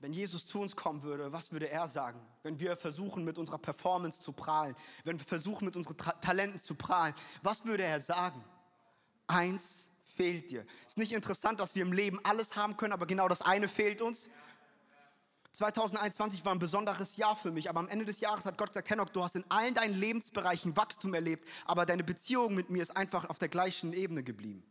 wenn 0.00 0.12
Jesus 0.12 0.46
zu 0.46 0.60
uns 0.60 0.76
kommen 0.76 1.02
würde, 1.02 1.32
was 1.32 1.52
würde 1.52 1.70
er 1.70 1.88
sagen? 1.88 2.20
Wenn 2.42 2.60
wir 2.60 2.76
versuchen, 2.76 3.24
mit 3.24 3.38
unserer 3.38 3.58
Performance 3.58 4.20
zu 4.20 4.32
prahlen, 4.32 4.76
wenn 5.04 5.18
wir 5.18 5.26
versuchen, 5.26 5.64
mit 5.64 5.76
unseren 5.76 5.96
Tra 5.96 6.12
Talenten 6.12 6.58
zu 6.58 6.74
prahlen, 6.74 7.14
was 7.42 7.64
würde 7.64 7.84
er 7.84 8.00
sagen? 8.00 8.44
Eins 9.26 9.90
fehlt 10.04 10.50
dir. 10.50 10.66
Ist 10.86 10.98
nicht 10.98 11.12
interessant, 11.12 11.60
dass 11.60 11.74
wir 11.74 11.82
im 11.82 11.92
Leben 11.92 12.20
alles 12.24 12.56
haben 12.56 12.76
können, 12.76 12.92
aber 12.92 13.06
genau 13.06 13.28
das 13.28 13.42
eine 13.42 13.68
fehlt 13.68 14.02
uns? 14.02 14.28
2021 15.52 16.44
war 16.44 16.52
ein 16.52 16.58
besonderes 16.58 17.16
Jahr 17.16 17.34
für 17.34 17.50
mich, 17.50 17.70
aber 17.70 17.80
am 17.80 17.88
Ende 17.88 18.04
des 18.04 18.20
Jahres 18.20 18.44
hat 18.44 18.58
Gott 18.58 18.68
gesagt, 18.68 18.90
Henok, 18.90 19.14
du 19.14 19.22
hast 19.22 19.36
in 19.36 19.44
allen 19.48 19.72
deinen 19.72 19.94
Lebensbereichen 19.98 20.76
Wachstum 20.76 21.14
erlebt, 21.14 21.48
aber 21.64 21.86
deine 21.86 22.04
Beziehung 22.04 22.54
mit 22.54 22.68
mir 22.68 22.82
ist 22.82 22.94
einfach 22.94 23.30
auf 23.30 23.38
der 23.38 23.48
gleichen 23.48 23.94
Ebene 23.94 24.22
geblieben. 24.22 24.62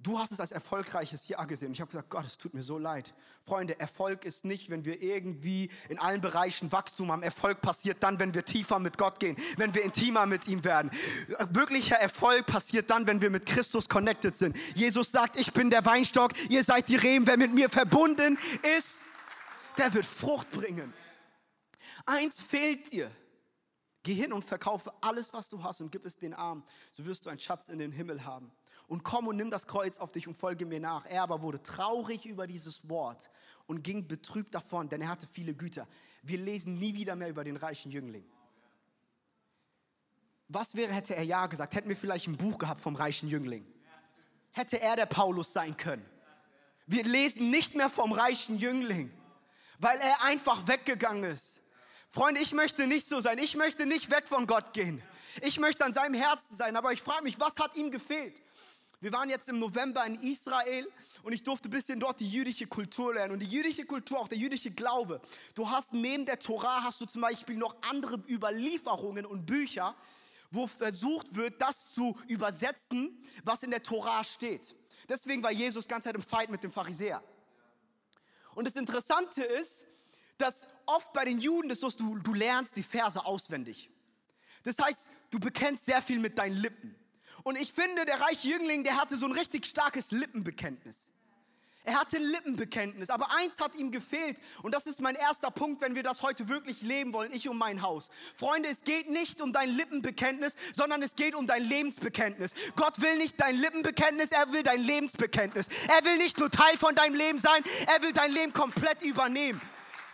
Du 0.00 0.16
hast 0.16 0.30
es 0.30 0.38
als 0.38 0.52
erfolgreiches 0.52 1.26
Jahr 1.26 1.44
gesehen. 1.48 1.72
Ich 1.72 1.80
habe 1.80 1.90
gesagt, 1.90 2.08
Gott, 2.08 2.24
es 2.24 2.38
tut 2.38 2.54
mir 2.54 2.62
so 2.62 2.78
leid. 2.78 3.12
Freunde, 3.44 3.80
Erfolg 3.80 4.24
ist 4.24 4.44
nicht, 4.44 4.70
wenn 4.70 4.84
wir 4.84 5.02
irgendwie 5.02 5.70
in 5.88 5.98
allen 5.98 6.20
Bereichen 6.20 6.70
Wachstum 6.70 7.10
haben. 7.10 7.24
Erfolg 7.24 7.60
passiert 7.60 8.00
dann, 8.04 8.20
wenn 8.20 8.32
wir 8.32 8.44
tiefer 8.44 8.78
mit 8.78 8.96
Gott 8.96 9.18
gehen, 9.18 9.36
wenn 9.56 9.74
wir 9.74 9.82
intimer 9.82 10.26
mit 10.26 10.46
ihm 10.46 10.62
werden. 10.62 10.92
Wirklicher 11.50 11.96
Erfolg 11.96 12.46
passiert 12.46 12.90
dann, 12.90 13.08
wenn 13.08 13.20
wir 13.20 13.30
mit 13.30 13.44
Christus 13.44 13.88
connected 13.88 14.36
sind. 14.36 14.56
Jesus 14.76 15.10
sagt, 15.10 15.38
ich 15.38 15.52
bin 15.52 15.68
der 15.68 15.84
Weinstock, 15.84 16.30
ihr 16.48 16.62
seid 16.62 16.88
die 16.88 16.96
Reben. 16.96 17.26
Wer 17.26 17.36
mit 17.36 17.52
mir 17.52 17.68
verbunden 17.68 18.38
ist, 18.78 19.02
der 19.78 19.92
wird 19.94 20.06
Frucht 20.06 20.48
bringen. 20.50 20.94
Eins 22.06 22.40
fehlt 22.40 22.92
dir. 22.92 23.10
Geh 24.04 24.14
hin 24.14 24.32
und 24.32 24.44
verkaufe 24.44 24.92
alles, 25.00 25.32
was 25.32 25.48
du 25.48 25.60
hast 25.64 25.80
und 25.80 25.90
gib 25.90 26.06
es 26.06 26.16
den 26.16 26.34
Armen. 26.34 26.62
So 26.96 27.04
wirst 27.04 27.26
du 27.26 27.30
einen 27.30 27.40
Schatz 27.40 27.68
in 27.68 27.80
den 27.80 27.90
Himmel 27.90 28.24
haben 28.24 28.52
und 28.88 29.04
komm 29.04 29.28
und 29.28 29.36
nimm 29.36 29.50
das 29.50 29.66
Kreuz 29.66 29.98
auf 29.98 30.10
dich 30.10 30.26
und 30.26 30.36
folge 30.36 30.66
mir 30.66 30.80
nach. 30.80 31.06
Er 31.06 31.22
aber 31.22 31.42
wurde 31.42 31.62
traurig 31.62 32.26
über 32.26 32.46
dieses 32.46 32.88
Wort 32.88 33.30
und 33.66 33.84
ging 33.84 34.08
betrübt 34.08 34.54
davon, 34.54 34.88
denn 34.88 35.02
er 35.02 35.08
hatte 35.08 35.28
viele 35.30 35.54
Güter. 35.54 35.86
Wir 36.22 36.38
lesen 36.38 36.78
nie 36.78 36.94
wieder 36.94 37.14
mehr 37.14 37.28
über 37.28 37.44
den 37.44 37.56
reichen 37.56 37.92
Jüngling. 37.92 38.24
Was 40.48 40.74
wäre, 40.74 40.92
hätte 40.92 41.14
er 41.14 41.22
ja 41.22 41.46
gesagt? 41.46 41.74
Hätten 41.74 41.90
wir 41.90 41.96
vielleicht 41.96 42.26
ein 42.26 42.38
Buch 42.38 42.58
gehabt 42.58 42.80
vom 42.80 42.96
reichen 42.96 43.28
Jüngling? 43.28 43.66
Hätte 44.52 44.80
er 44.80 44.96
der 44.96 45.06
Paulus 45.06 45.52
sein 45.52 45.76
können? 45.76 46.04
Wir 46.86 47.04
lesen 47.04 47.50
nicht 47.50 47.74
mehr 47.74 47.90
vom 47.90 48.12
reichen 48.12 48.56
Jüngling, 48.56 49.12
weil 49.78 49.98
er 49.98 50.24
einfach 50.24 50.66
weggegangen 50.66 51.24
ist. 51.24 51.62
Freunde, 52.10 52.40
ich 52.40 52.54
möchte 52.54 52.86
nicht 52.86 53.06
so 53.06 53.20
sein. 53.20 53.36
Ich 53.36 53.54
möchte 53.54 53.84
nicht 53.84 54.10
weg 54.10 54.26
von 54.26 54.46
Gott 54.46 54.72
gehen. 54.72 55.02
Ich 55.42 55.60
möchte 55.60 55.84
an 55.84 55.92
seinem 55.92 56.14
Herzen 56.14 56.56
sein. 56.56 56.74
Aber 56.76 56.92
ich 56.94 57.02
frage 57.02 57.22
mich, 57.22 57.38
was 57.38 57.54
hat 57.58 57.76
ihm 57.76 57.90
gefehlt? 57.90 58.40
Wir 59.00 59.12
waren 59.12 59.30
jetzt 59.30 59.48
im 59.48 59.60
November 59.60 60.04
in 60.06 60.20
Israel 60.20 60.90
und 61.22 61.32
ich 61.32 61.44
durfte 61.44 61.68
ein 61.68 61.70
bisschen 61.70 62.00
dort 62.00 62.18
die 62.18 62.28
jüdische 62.28 62.66
Kultur 62.66 63.14
lernen. 63.14 63.34
Und 63.34 63.40
die 63.40 63.46
jüdische 63.46 63.84
Kultur, 63.84 64.18
auch 64.18 64.28
der 64.28 64.38
jüdische 64.38 64.72
Glaube. 64.72 65.20
Du 65.54 65.70
hast 65.70 65.92
neben 65.92 66.26
der 66.26 66.38
Torah 66.38 66.82
hast 66.82 67.00
du 67.00 67.06
zum 67.06 67.20
Beispiel 67.20 67.56
noch 67.56 67.76
andere 67.82 68.16
Überlieferungen 68.28 69.24
und 69.24 69.46
Bücher, 69.46 69.94
wo 70.50 70.66
versucht 70.66 71.36
wird, 71.36 71.60
das 71.60 71.92
zu 71.92 72.16
übersetzen, 72.26 73.22
was 73.44 73.62
in 73.62 73.70
der 73.70 73.82
Torah 73.82 74.24
steht. 74.24 74.74
Deswegen 75.08 75.42
war 75.44 75.52
Jesus 75.52 75.86
ganz 75.86 76.04
Zeit 76.04 76.16
im 76.16 76.22
Fight 76.22 76.50
mit 76.50 76.64
dem 76.64 76.72
Pharisäer. 76.72 77.22
Und 78.54 78.66
das 78.66 78.74
Interessante 78.74 79.44
ist, 79.44 79.86
dass 80.38 80.66
oft 80.86 81.12
bei 81.12 81.24
den 81.24 81.38
Juden 81.38 81.70
ist 81.70 81.80
so, 81.80 81.90
du, 81.90 82.18
du 82.18 82.34
lernst 82.34 82.74
die 82.76 82.82
Verse 82.82 83.24
auswendig. 83.24 83.90
Das 84.64 84.76
heißt, 84.78 85.08
du 85.30 85.38
bekennst 85.38 85.84
sehr 85.84 86.02
viel 86.02 86.18
mit 86.18 86.36
deinen 86.36 86.56
Lippen. 86.56 86.96
Und 87.48 87.56
ich 87.56 87.72
finde, 87.72 88.04
der 88.04 88.20
reiche 88.20 88.46
Jüngling, 88.46 88.84
der 88.84 88.96
hatte 88.96 89.16
so 89.16 89.24
ein 89.24 89.32
richtig 89.32 89.64
starkes 89.64 90.10
Lippenbekenntnis. 90.10 91.08
Er 91.82 91.98
hatte 91.98 92.18
ein 92.18 92.24
Lippenbekenntnis, 92.24 93.08
aber 93.08 93.26
eins 93.38 93.58
hat 93.58 93.74
ihm 93.74 93.90
gefehlt 93.90 94.36
und 94.62 94.74
das 94.74 94.86
ist 94.86 95.00
mein 95.00 95.14
erster 95.14 95.50
Punkt, 95.50 95.80
wenn 95.80 95.94
wir 95.94 96.02
das 96.02 96.20
heute 96.20 96.48
wirklich 96.48 96.82
leben 96.82 97.14
wollen, 97.14 97.32
ich 97.32 97.48
und 97.48 97.56
mein 97.56 97.80
Haus. 97.80 98.10
Freunde, 98.36 98.68
es 98.68 98.82
geht 98.84 99.08
nicht 99.08 99.40
um 99.40 99.54
dein 99.54 99.70
Lippenbekenntnis, 99.70 100.56
sondern 100.76 101.00
es 101.00 101.16
geht 101.16 101.34
um 101.34 101.46
dein 101.46 101.64
Lebensbekenntnis. 101.64 102.52
Gott 102.76 103.00
will 103.00 103.16
nicht 103.16 103.40
dein 103.40 103.56
Lippenbekenntnis, 103.56 104.30
er 104.30 104.52
will 104.52 104.62
dein 104.62 104.82
Lebensbekenntnis. 104.82 105.68
Er 105.88 106.04
will 106.04 106.18
nicht 106.18 106.36
nur 106.38 106.50
Teil 106.50 106.76
von 106.76 106.94
deinem 106.94 107.14
Leben 107.14 107.38
sein, 107.38 107.62
er 107.86 108.02
will 108.02 108.12
dein 108.12 108.30
Leben 108.30 108.52
komplett 108.52 109.00
übernehmen. 109.00 109.62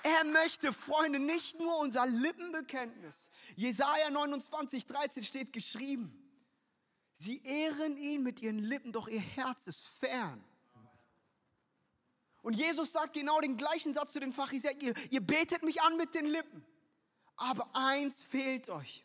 Er 0.05 0.23
möchte, 0.23 0.73
Freunde, 0.73 1.19
nicht 1.19 1.59
nur 1.59 1.81
unser 1.81 2.07
Lippenbekenntnis. 2.07 3.29
Jesaja 3.57 4.09
29, 4.13 4.87
13 4.87 5.25
steht 5.25 5.53
geschrieben. 5.53 6.24
Sie 7.15 7.43
ehren 7.45 7.97
ihn 7.97 8.23
mit 8.23 8.41
ihren 8.41 8.59
Lippen, 8.59 8.93
doch 8.93 9.09
ihr 9.09 9.21
Herz 9.21 9.67
ist 9.67 9.87
fern. 9.87 10.43
Und 12.43 12.55
Jesus 12.55 12.93
sagt 12.93 13.15
genau 13.15 13.41
den 13.41 13.57
gleichen 13.57 13.95
Satz 13.95 14.13
zu 14.13 14.21
den 14.21 14.33
Pharisäern. 14.33 14.79
Ihr, 14.81 14.95
ihr 15.11 15.21
betet 15.21 15.63
mich 15.63 15.81
an 15.81 15.97
mit 15.97 16.15
den 16.15 16.27
Lippen, 16.27 16.65
aber 17.37 17.69
eins 17.73 18.23
fehlt 18.23 18.69
euch. 18.69 19.05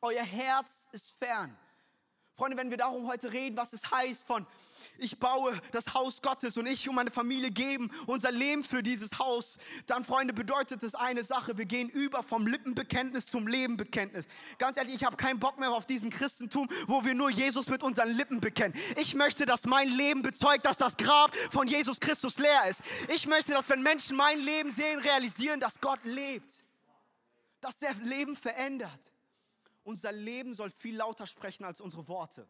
Euer 0.00 0.22
Herz 0.22 0.88
ist 0.92 1.10
fern. 1.18 1.58
Freunde, 2.36 2.56
wenn 2.56 2.70
wir 2.70 2.78
darum 2.78 3.06
heute 3.06 3.32
reden, 3.32 3.56
was 3.56 3.72
es 3.72 3.90
heißt 3.90 4.26
von 4.26 4.46
ich 5.00 5.18
baue 5.18 5.58
das 5.72 5.94
Haus 5.94 6.22
Gottes 6.22 6.56
und 6.56 6.66
ich 6.66 6.88
und 6.88 6.94
meine 6.94 7.10
Familie 7.10 7.50
geben 7.50 7.90
unser 8.06 8.32
Leben 8.32 8.64
für 8.64 8.82
dieses 8.82 9.18
Haus, 9.18 9.58
dann, 9.86 10.04
Freunde, 10.04 10.32
bedeutet 10.34 10.82
das 10.82 10.94
eine 10.94 11.24
Sache. 11.24 11.56
Wir 11.56 11.64
gehen 11.64 11.88
über 11.88 12.22
vom 12.22 12.46
Lippenbekenntnis 12.46 13.26
zum 13.26 13.46
Lebenbekenntnis. 13.46 14.26
Ganz 14.58 14.76
ehrlich, 14.76 14.94
ich 14.94 15.04
habe 15.04 15.16
keinen 15.16 15.40
Bock 15.40 15.58
mehr 15.58 15.70
auf 15.70 15.86
diesen 15.86 16.10
Christentum, 16.10 16.68
wo 16.86 17.04
wir 17.04 17.14
nur 17.14 17.30
Jesus 17.30 17.68
mit 17.68 17.82
unseren 17.82 18.10
Lippen 18.10 18.40
bekennen. 18.40 18.74
Ich 18.96 19.14
möchte, 19.14 19.46
dass 19.46 19.64
mein 19.64 19.88
Leben 19.88 20.22
bezeugt, 20.22 20.66
dass 20.66 20.76
das 20.76 20.96
Grab 20.96 21.34
von 21.50 21.66
Jesus 21.68 22.00
Christus 22.00 22.38
leer 22.38 22.68
ist. 22.68 22.82
Ich 23.14 23.26
möchte, 23.26 23.52
dass 23.52 23.68
wenn 23.68 23.82
Menschen 23.82 24.16
mein 24.16 24.38
Leben 24.40 24.70
sehen, 24.70 24.98
realisieren, 25.00 25.60
dass 25.60 25.80
Gott 25.80 26.00
lebt. 26.04 26.64
Dass 27.60 27.78
der 27.78 27.94
Leben 27.94 28.36
verändert. 28.36 29.12
Unser 29.82 30.12
Leben 30.12 30.54
soll 30.54 30.70
viel 30.70 30.96
lauter 30.96 31.26
sprechen 31.26 31.64
als 31.64 31.80
unsere 31.80 32.06
Worte. 32.08 32.46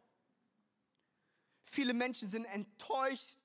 Viele 1.64 1.94
Menschen 1.94 2.28
sind 2.28 2.44
enttäuscht 2.46 3.38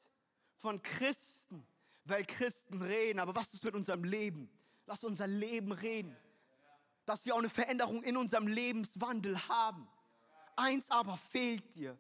von 0.57 0.81
Christen, 0.81 1.65
weil 2.05 2.25
Christen 2.25 2.81
reden. 2.81 3.19
Aber 3.19 3.35
was 3.35 3.53
ist 3.53 3.63
mit 3.63 3.75
unserem 3.75 4.03
Leben? 4.03 4.49
Lass 4.85 5.03
unser 5.03 5.27
Leben 5.27 5.71
reden. 5.71 6.15
Dass 7.05 7.25
wir 7.25 7.35
auch 7.35 7.39
eine 7.39 7.49
Veränderung 7.49 8.03
in 8.03 8.17
unserem 8.17 8.47
Lebenswandel 8.47 9.39
haben. 9.47 9.87
Eins 10.55 10.89
aber 10.89 11.17
fehlt 11.17 11.75
dir. 11.75 11.97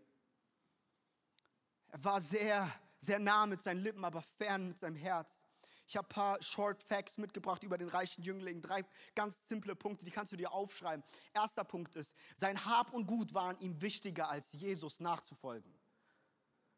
Er 1.89 2.03
war 2.03 2.21
sehr, 2.21 2.71
sehr 2.99 3.19
nah 3.19 3.45
mit 3.45 3.61
seinen 3.61 3.81
Lippen, 3.81 4.03
aber 4.03 4.21
fern 4.21 4.67
mit 4.67 4.79
seinem 4.79 4.95
Herz. 4.95 5.43
Ich 5.87 5.95
habe 5.95 6.07
ein 6.07 6.09
paar 6.09 6.41
Short 6.41 6.81
Facts 6.81 7.17
mitgebracht 7.17 7.63
über 7.63 7.77
den 7.77 7.89
reichen 7.89 8.23
Jüngling. 8.23 8.61
Drei 8.61 8.83
ganz 9.13 9.47
simple 9.47 9.75
Punkte, 9.75 10.03
die 10.03 10.11
kannst 10.11 10.33
du 10.33 10.37
dir 10.37 10.51
aufschreiben. 10.51 11.03
Erster 11.33 11.63
Punkt 11.63 11.95
ist, 11.95 12.15
sein 12.37 12.65
Hab 12.65 12.91
und 12.93 13.05
Gut 13.05 13.33
waren 13.33 13.59
ihm 13.59 13.79
wichtiger, 13.81 14.29
als 14.29 14.51
Jesus 14.53 14.99
nachzufolgen. 14.99 15.71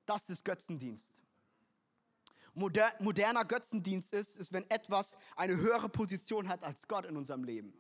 Das 0.08 0.28
ist 0.30 0.44
Götzendienst. 0.44 1.22
Moder 2.56 2.92
moderner 3.00 3.46
Götzendienst 3.46 4.14
ist, 4.14 4.38
ist, 4.38 4.52
wenn 4.52 4.68
etwas 4.72 5.16
eine 5.36 5.56
höhere 5.56 5.90
Position 5.90 6.48
hat 6.48 6.64
als 6.64 6.88
Gott 6.88 7.06
in 7.06 7.16
unserem 7.16 7.44
Leben. 7.44 7.72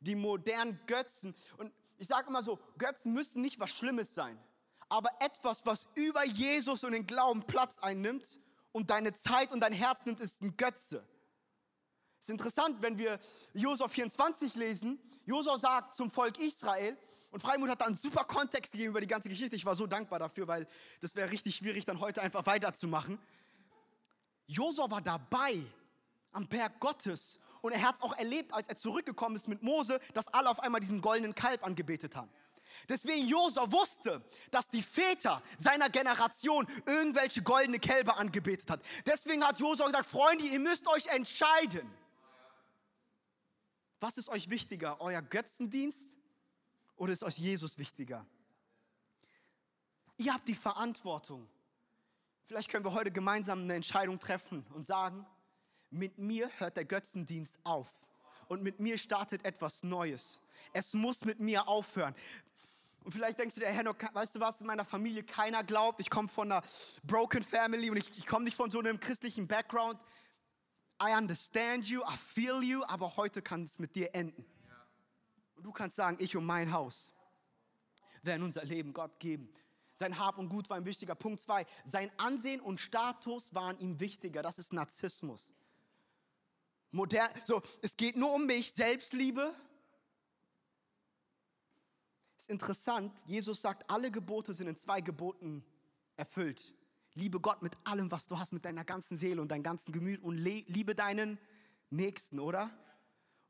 Die 0.00 0.14
modernen 0.14 0.78
Götzen, 0.86 1.34
und 1.56 1.72
ich 1.96 2.08
sage 2.08 2.28
immer 2.28 2.42
so, 2.42 2.58
Götzen 2.76 3.14
müssen 3.14 3.40
nicht 3.40 3.58
was 3.60 3.70
Schlimmes 3.70 4.12
sein, 4.12 4.38
aber 4.90 5.08
etwas, 5.20 5.64
was 5.64 5.86
über 5.94 6.22
Jesus 6.26 6.84
und 6.84 6.92
den 6.92 7.06
Glauben 7.06 7.46
Platz 7.46 7.78
einnimmt 7.78 8.40
und 8.72 8.90
deine 8.90 9.14
Zeit 9.14 9.52
und 9.52 9.60
dein 9.60 9.72
Herz 9.72 10.04
nimmt, 10.04 10.20
ist 10.20 10.42
ein 10.42 10.54
Götze. 10.56 11.06
Es 12.18 12.24
ist 12.24 12.30
interessant, 12.30 12.82
wenn 12.82 12.98
wir 12.98 13.18
Josua 13.54 13.88
24 13.88 14.54
lesen. 14.56 15.00
Josua 15.24 15.58
sagt 15.58 15.94
zum 15.94 16.10
Volk 16.10 16.38
Israel, 16.38 16.96
und 17.32 17.40
Freimut 17.40 17.70
hat 17.70 17.80
da 17.80 17.86
einen 17.86 17.96
super 17.96 18.24
Kontext 18.24 18.72
gegeben 18.72 18.90
über 18.90 19.00
die 19.00 19.06
ganze 19.06 19.30
Geschichte. 19.30 19.56
Ich 19.56 19.64
war 19.64 19.74
so 19.74 19.86
dankbar 19.86 20.18
dafür, 20.18 20.46
weil 20.46 20.68
das 21.00 21.16
wäre 21.16 21.30
richtig 21.30 21.56
schwierig, 21.56 21.86
dann 21.86 21.98
heute 21.98 22.20
einfach 22.20 22.44
weiterzumachen. 22.44 23.18
Josua 24.46 24.90
war 24.90 25.00
dabei 25.00 25.58
am 26.32 26.46
Berg 26.46 26.78
Gottes 26.78 27.38
und 27.62 27.72
er 27.72 27.82
hat 27.82 27.96
es 27.96 28.02
auch 28.02 28.16
erlebt, 28.18 28.52
als 28.52 28.68
er 28.68 28.76
zurückgekommen 28.76 29.34
ist 29.34 29.48
mit 29.48 29.62
Mose, 29.62 29.98
dass 30.12 30.28
alle 30.28 30.50
auf 30.50 30.60
einmal 30.60 30.82
diesen 30.82 31.00
goldenen 31.00 31.34
Kalb 31.34 31.64
angebetet 31.64 32.14
haben. 32.16 32.28
Deswegen 32.88 33.26
Josua 33.26 33.70
wusste, 33.72 34.22
dass 34.50 34.68
die 34.68 34.82
Väter 34.82 35.42
seiner 35.56 35.88
Generation 35.88 36.66
irgendwelche 36.84 37.42
goldene 37.42 37.78
Kälber 37.78 38.18
angebetet 38.18 38.68
hat. 38.68 38.82
Deswegen 39.06 39.42
hat 39.42 39.58
Josua 39.58 39.86
gesagt, 39.86 40.06
Freunde, 40.06 40.44
ihr 40.44 40.60
müsst 40.60 40.86
euch 40.86 41.06
entscheiden. 41.06 41.90
Was 44.00 44.18
ist 44.18 44.28
euch 44.28 44.50
wichtiger, 44.50 45.00
euer 45.00 45.22
Götzendienst 45.22 46.14
oder 47.02 47.12
ist 47.12 47.24
euch 47.24 47.36
Jesus 47.36 47.78
wichtiger? 47.78 48.24
Ihr 50.18 50.32
habt 50.32 50.46
die 50.46 50.54
Verantwortung. 50.54 51.48
Vielleicht 52.44 52.68
können 52.68 52.84
wir 52.84 52.92
heute 52.92 53.10
gemeinsam 53.10 53.62
eine 53.62 53.74
Entscheidung 53.74 54.20
treffen 54.20 54.64
und 54.72 54.86
sagen, 54.86 55.26
mit 55.90 56.18
mir 56.18 56.48
hört 56.58 56.76
der 56.76 56.84
Götzendienst 56.84 57.58
auf 57.64 57.88
und 58.46 58.62
mit 58.62 58.78
mir 58.78 58.98
startet 58.98 59.44
etwas 59.44 59.82
Neues. 59.82 60.38
Es 60.72 60.94
muss 60.94 61.24
mit 61.24 61.40
mir 61.40 61.66
aufhören. 61.66 62.14
Und 63.02 63.10
vielleicht 63.10 63.40
denkst 63.40 63.56
du 63.56 63.62
dir, 63.62 63.66
Henno, 63.66 63.94
weißt 64.12 64.36
du 64.36 64.38
was, 64.38 64.60
in 64.60 64.68
meiner 64.68 64.84
Familie 64.84 65.24
keiner 65.24 65.64
glaubt, 65.64 65.98
ich 65.98 66.08
komme 66.08 66.28
von 66.28 66.52
einer 66.52 66.62
broken 67.02 67.42
family 67.42 67.90
und 67.90 67.96
ich, 67.96 68.16
ich 68.16 68.26
komme 68.26 68.44
nicht 68.44 68.56
von 68.56 68.70
so 68.70 68.78
einem 68.78 69.00
christlichen 69.00 69.48
Background. 69.48 70.00
I 71.02 71.16
understand 71.16 71.84
you, 71.86 72.00
I 72.02 72.16
feel 72.16 72.62
you, 72.62 72.84
aber 72.84 73.16
heute 73.16 73.42
kann 73.42 73.64
es 73.64 73.80
mit 73.80 73.96
dir 73.96 74.14
enden. 74.14 74.46
Und 75.62 75.66
du 75.66 75.72
kannst 75.72 75.94
sagen, 75.94 76.16
ich 76.18 76.36
und 76.36 76.44
mein 76.44 76.72
Haus 76.72 77.12
werden 78.24 78.42
unser 78.42 78.64
Leben 78.64 78.92
Gott 78.92 79.20
geben. 79.20 79.48
Sein 79.94 80.18
Hab 80.18 80.36
und 80.38 80.48
Gut 80.48 80.68
war 80.68 80.76
ein 80.76 80.84
wichtiger. 80.84 81.14
Punkt 81.14 81.40
zwei, 81.40 81.66
sein 81.84 82.10
Ansehen 82.16 82.60
und 82.60 82.80
Status 82.80 83.54
waren 83.54 83.78
ihm 83.78 84.00
wichtiger. 84.00 84.42
Das 84.42 84.58
ist 84.58 84.72
Narzissmus. 84.72 85.52
Modern, 86.90 87.30
so, 87.44 87.62
es 87.80 87.96
geht 87.96 88.16
nur 88.16 88.34
um 88.34 88.44
mich, 88.44 88.72
Selbstliebe. 88.72 89.54
Ist 92.38 92.50
interessant, 92.50 93.12
Jesus 93.24 93.62
sagt, 93.62 93.88
alle 93.88 94.10
Gebote 94.10 94.54
sind 94.54 94.66
in 94.66 94.74
zwei 94.74 95.00
Geboten 95.00 95.64
erfüllt. 96.16 96.74
Liebe 97.14 97.38
Gott 97.38 97.62
mit 97.62 97.76
allem, 97.84 98.10
was 98.10 98.26
du 98.26 98.36
hast, 98.36 98.52
mit 98.52 98.64
deiner 98.64 98.84
ganzen 98.84 99.16
Seele 99.16 99.40
und 99.40 99.46
deinem 99.52 99.62
ganzen 99.62 99.92
Gemüt 99.92 100.24
und 100.24 100.38
liebe 100.38 100.96
deinen 100.96 101.38
Nächsten, 101.88 102.40
oder? 102.40 102.68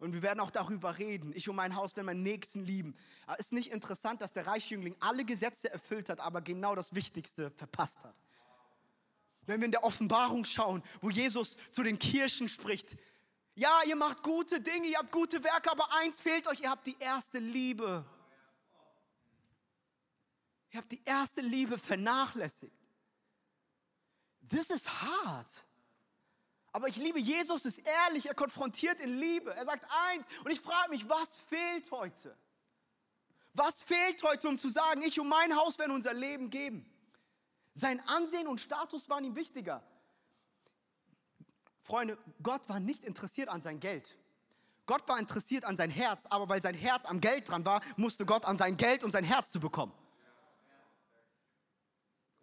Und 0.02 0.14
wir 0.14 0.22
werden 0.22 0.40
auch 0.40 0.50
darüber 0.50 0.98
reden. 0.98 1.32
Ich 1.32 1.48
und 1.48 1.54
mein 1.54 1.76
Haus 1.76 1.94
werden 1.94 2.06
meinen 2.06 2.24
Nächsten 2.24 2.64
lieben. 2.64 2.96
Aber 3.24 3.38
ist 3.38 3.52
nicht 3.52 3.70
interessant, 3.70 4.20
dass 4.20 4.32
der 4.32 4.48
Reichjüngling 4.48 4.96
alle 4.98 5.24
Gesetze 5.24 5.70
erfüllt 5.72 6.08
hat, 6.08 6.18
aber 6.18 6.40
genau 6.40 6.74
das 6.74 6.92
Wichtigste 6.92 7.52
verpasst 7.52 8.02
hat. 8.02 8.16
Wenn 9.46 9.60
wir 9.60 9.66
in 9.66 9.70
der 9.70 9.84
Offenbarung 9.84 10.44
schauen, 10.44 10.82
wo 11.00 11.08
Jesus 11.08 11.56
zu 11.70 11.84
den 11.84 12.00
Kirchen 12.00 12.48
spricht, 12.48 12.96
ja, 13.54 13.78
ihr 13.86 13.94
macht 13.94 14.24
gute 14.24 14.60
Dinge, 14.60 14.88
ihr 14.88 14.98
habt 14.98 15.12
gute 15.12 15.44
Werke, 15.44 15.70
aber 15.70 15.86
eins 16.00 16.20
fehlt 16.20 16.48
euch, 16.48 16.62
ihr 16.62 16.70
habt 16.70 16.84
die 16.84 16.96
erste 16.98 17.38
Liebe. 17.38 18.04
Ihr 20.72 20.78
habt 20.78 20.90
die 20.90 21.02
erste 21.04 21.42
Liebe 21.42 21.78
vernachlässigt. 21.78 22.74
Das 24.40 24.68
ist 24.68 24.90
hart. 25.00 25.48
Aber 26.72 26.88
ich 26.88 26.96
liebe, 26.96 27.20
Jesus 27.20 27.66
ist 27.66 27.78
ehrlich, 27.78 28.26
er 28.26 28.34
konfrontiert 28.34 29.00
in 29.00 29.18
Liebe. 29.18 29.54
Er 29.54 29.66
sagt 29.66 29.84
eins 30.08 30.26
und 30.44 30.50
ich 30.50 30.60
frage 30.60 30.90
mich, 30.90 31.08
was 31.08 31.40
fehlt 31.40 31.90
heute? 31.90 32.36
Was 33.52 33.82
fehlt 33.82 34.22
heute, 34.22 34.48
um 34.48 34.58
zu 34.58 34.70
sagen, 34.70 35.02
ich 35.02 35.20
und 35.20 35.28
mein 35.28 35.54
Haus 35.54 35.78
werden 35.78 35.92
unser 35.92 36.14
Leben 36.14 36.48
geben? 36.48 36.88
Sein 37.74 38.00
Ansehen 38.08 38.46
und 38.46 38.60
Status 38.60 39.10
waren 39.10 39.24
ihm 39.24 39.36
wichtiger. 39.36 39.82
Freunde, 41.82 42.16
Gott 42.42 42.68
war 42.68 42.80
nicht 42.80 43.04
interessiert 43.04 43.48
an 43.48 43.60
sein 43.60 43.78
Geld. 43.78 44.16
Gott 44.86 45.06
war 45.08 45.18
interessiert 45.18 45.64
an 45.64 45.76
sein 45.76 45.90
Herz, 45.90 46.26
aber 46.26 46.48
weil 46.48 46.62
sein 46.62 46.74
Herz 46.74 47.04
am 47.04 47.20
Geld 47.20 47.48
dran 47.48 47.64
war, 47.64 47.82
musste 47.96 48.24
Gott 48.24 48.44
an 48.44 48.56
sein 48.56 48.76
Geld, 48.76 49.04
um 49.04 49.10
sein 49.10 49.24
Herz 49.24 49.50
zu 49.50 49.60
bekommen. 49.60 49.92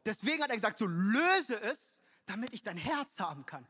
Deswegen 0.05 0.43
hat 0.43 0.49
er 0.49 0.55
gesagt, 0.55 0.77
so 0.77 0.85
löse 0.85 1.59
es, 1.61 1.99
damit 2.25 2.53
ich 2.53 2.63
dein 2.63 2.77
Herz 2.77 3.19
haben 3.19 3.45
kann. 3.45 3.67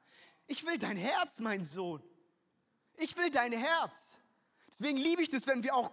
Ich 0.49 0.65
will 0.65 0.79
dein 0.79 0.97
Herz, 0.97 1.37
mein 1.37 1.63
Sohn. 1.63 2.01
Ich 2.97 3.15
will 3.15 3.29
dein 3.29 3.53
Herz. 3.53 4.17
Deswegen 4.67 4.97
liebe 4.97 5.21
ich 5.21 5.29
das, 5.29 5.45
wenn 5.45 5.63
wir 5.63 5.75
auch 5.75 5.91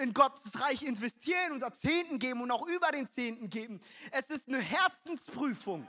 in 0.00 0.12
Gottes 0.12 0.60
Reich 0.60 0.82
investieren, 0.82 1.52
unser 1.52 1.72
Zehnten 1.72 2.18
geben 2.18 2.42
und 2.42 2.50
auch 2.50 2.66
über 2.66 2.90
den 2.90 3.06
Zehnten 3.06 3.50
geben. 3.50 3.80
Es 4.10 4.30
ist 4.30 4.48
eine 4.48 4.58
Herzensprüfung. 4.58 5.86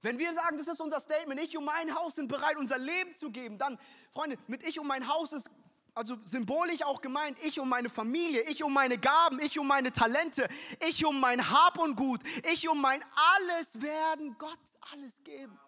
Wenn 0.00 0.18
wir 0.18 0.32
sagen, 0.32 0.56
das 0.56 0.66
ist 0.66 0.80
unser 0.80 0.98
Statement, 0.98 1.38
ich 1.42 1.58
und 1.58 1.66
mein 1.66 1.94
Haus 1.94 2.14
sind 2.14 2.28
bereit, 2.28 2.56
unser 2.56 2.78
Leben 2.78 3.14
zu 3.14 3.30
geben, 3.30 3.58
dann, 3.58 3.78
Freunde, 4.12 4.38
mit 4.46 4.62
ich 4.62 4.80
und 4.80 4.86
mein 4.86 5.06
Haus 5.08 5.34
ist 5.34 5.50
also 5.94 6.16
symbolisch 6.24 6.84
auch 6.84 7.02
gemeint, 7.02 7.36
ich 7.42 7.60
um 7.60 7.68
meine 7.68 7.90
Familie, 7.90 8.42
ich 8.42 8.64
um 8.64 8.72
meine 8.72 8.96
Gaben, 8.96 9.40
ich 9.40 9.58
um 9.58 9.66
meine 9.66 9.92
Talente, 9.92 10.48
ich 10.88 11.04
um 11.04 11.20
mein 11.20 11.50
Hab 11.50 11.78
und 11.78 11.96
Gut, 11.96 12.20
ich 12.50 12.66
um 12.66 12.80
mein 12.80 13.04
alles 13.34 13.82
werden 13.82 14.36
Gott 14.38 14.58
alles 14.90 15.22
geben 15.22 15.58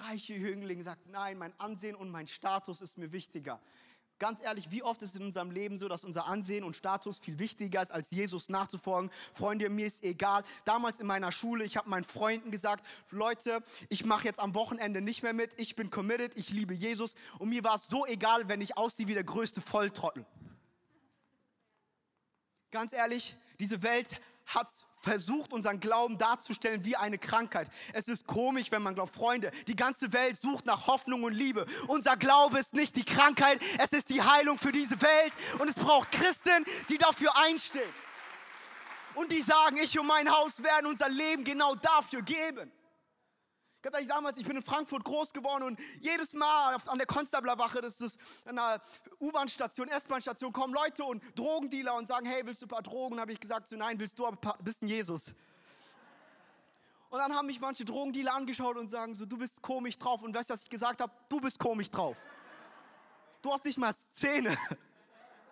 reiche 0.00 0.34
Jüngling 0.34 0.82
sagt, 0.82 1.06
nein, 1.08 1.38
mein 1.38 1.52
Ansehen 1.58 1.94
und 1.94 2.10
mein 2.10 2.26
Status 2.26 2.80
ist 2.80 2.98
mir 2.98 3.12
wichtiger. 3.12 3.60
Ganz 4.22 4.40
ehrlich, 4.40 4.70
wie 4.70 4.84
oft 4.84 5.02
ist 5.02 5.10
es 5.10 5.16
in 5.16 5.24
unserem 5.24 5.50
Leben 5.50 5.78
so, 5.78 5.88
dass 5.88 6.04
unser 6.04 6.26
Ansehen 6.26 6.62
und 6.62 6.76
Status 6.76 7.18
viel 7.18 7.40
wichtiger 7.40 7.82
ist, 7.82 7.90
als 7.90 8.12
Jesus 8.12 8.48
nachzufolgen? 8.48 9.10
Freunde, 9.34 9.68
mir 9.68 9.84
ist 9.84 10.04
egal. 10.04 10.44
Damals 10.64 11.00
in 11.00 11.08
meiner 11.08 11.32
Schule, 11.32 11.64
ich 11.64 11.76
habe 11.76 11.90
meinen 11.90 12.04
Freunden 12.04 12.52
gesagt, 12.52 12.86
Leute, 13.10 13.64
ich 13.88 14.04
mache 14.04 14.24
jetzt 14.24 14.38
am 14.38 14.54
Wochenende 14.54 15.00
nicht 15.00 15.24
mehr 15.24 15.32
mit, 15.32 15.60
ich 15.60 15.74
bin 15.74 15.90
committed, 15.90 16.36
ich 16.36 16.50
liebe 16.50 16.72
Jesus 16.72 17.16
und 17.40 17.48
mir 17.48 17.64
war 17.64 17.74
es 17.74 17.88
so 17.88 18.06
egal, 18.06 18.48
wenn 18.48 18.60
ich 18.60 18.76
aussehe 18.76 19.08
wie 19.08 19.14
der 19.14 19.24
größte 19.24 19.60
Volltrottel. 19.60 20.24
Ganz 22.70 22.92
ehrlich, 22.92 23.36
diese 23.58 23.82
Welt 23.82 24.20
hat 24.46 24.68
versucht, 25.02 25.52
unseren 25.52 25.80
Glauben 25.80 26.16
darzustellen 26.16 26.84
wie 26.84 26.96
eine 26.96 27.18
Krankheit. 27.18 27.68
Es 27.92 28.08
ist 28.08 28.26
komisch, 28.26 28.70
wenn 28.70 28.82
man 28.82 28.94
glaubt, 28.94 29.14
Freunde, 29.14 29.50
die 29.66 29.76
ganze 29.76 30.12
Welt 30.12 30.40
sucht 30.40 30.64
nach 30.64 30.86
Hoffnung 30.86 31.24
und 31.24 31.34
Liebe. 31.34 31.66
Unser 31.88 32.16
Glaube 32.16 32.58
ist 32.58 32.74
nicht 32.74 32.96
die 32.96 33.04
Krankheit, 33.04 33.62
es 33.78 33.92
ist 33.92 34.08
die 34.08 34.22
Heilung 34.22 34.58
für 34.58 34.72
diese 34.72 35.00
Welt 35.02 35.32
und 35.58 35.68
es 35.68 35.74
braucht 35.74 36.12
Christen, 36.12 36.64
die 36.88 36.98
dafür 36.98 37.36
einstehen. 37.36 37.92
Und 39.14 39.30
die 39.30 39.42
sagen, 39.42 39.76
ich 39.76 39.98
und 39.98 40.06
mein 40.06 40.30
Haus 40.30 40.62
werden 40.62 40.86
unser 40.86 41.08
Leben 41.08 41.44
genau 41.44 41.74
dafür 41.74 42.22
geben. 42.22 42.72
Ganz 43.82 43.94
ehrlich, 43.94 44.08
damals, 44.08 44.38
ich 44.38 44.46
bin 44.46 44.56
in 44.56 44.62
Frankfurt 44.62 45.02
groß 45.02 45.32
geworden 45.32 45.64
und 45.64 45.80
jedes 46.00 46.34
Mal 46.34 46.76
an 46.86 46.98
der 46.98 47.06
Konstablerwache, 47.06 47.80
das 47.80 48.00
ist 48.00 48.16
an 48.44 48.54
der 48.54 48.80
U-Bahn-Station, 49.18 49.88
S-Bahn-Station, 49.88 50.52
kommen 50.52 50.72
Leute 50.72 51.02
und 51.02 51.20
Drogendealer 51.36 51.96
und 51.96 52.06
sagen, 52.06 52.26
hey, 52.26 52.46
willst 52.46 52.62
du 52.62 52.66
ein 52.66 52.68
paar 52.68 52.82
Drogen? 52.82 53.18
Habe 53.18 53.32
ich 53.32 53.40
gesagt, 53.40 53.68
so, 53.68 53.74
nein, 53.74 53.98
willst 53.98 54.16
du 54.20 54.26
aber 54.26 54.54
ein 54.56 54.64
bisschen 54.64 54.86
Jesus. 54.86 55.34
Und 57.10 57.18
dann 57.18 57.34
haben 57.34 57.46
mich 57.46 57.60
manche 57.60 57.84
Drogendealer 57.84 58.34
angeschaut 58.34 58.76
und 58.76 58.88
sagen 58.88 59.14
so, 59.14 59.26
du 59.26 59.36
bist 59.36 59.60
komisch 59.60 59.98
drauf. 59.98 60.22
Und 60.22 60.32
weißt 60.32 60.50
du, 60.50 60.54
was 60.54 60.62
ich 60.62 60.70
gesagt 60.70 61.00
habe? 61.00 61.12
Du 61.28 61.40
bist 61.40 61.58
komisch 61.58 61.90
drauf. 61.90 62.16
Du 63.42 63.52
hast 63.52 63.64
nicht 63.64 63.78
mal 63.78 63.92
Szene. 63.92 64.56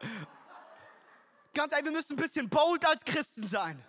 Ganz 1.52 1.72
ehrlich, 1.72 1.86
wir 1.86 1.92
müssen 1.92 2.12
ein 2.12 2.22
bisschen 2.22 2.48
bold 2.48 2.86
als 2.86 3.04
Christen 3.04 3.44
sein. 3.44 3.84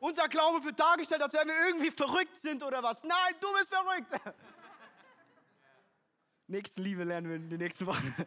Unser 0.00 0.28
Glaube 0.28 0.64
wird 0.64 0.78
dargestellt, 0.78 1.22
als 1.22 1.34
wenn 1.34 1.48
wir 1.48 1.66
irgendwie 1.66 1.90
verrückt 1.90 2.36
sind 2.36 2.62
oder 2.62 2.82
was. 2.82 3.02
Nein, 3.04 3.34
du 3.40 3.52
bist 3.52 3.68
verrückt. 3.72 4.34
Nächste 6.46 6.82
Liebe 6.82 7.04
lernen 7.04 7.28
wir 7.28 7.36
in 7.36 7.48
den 7.48 7.58
nächsten 7.58 7.86
Wochen. 7.86 8.14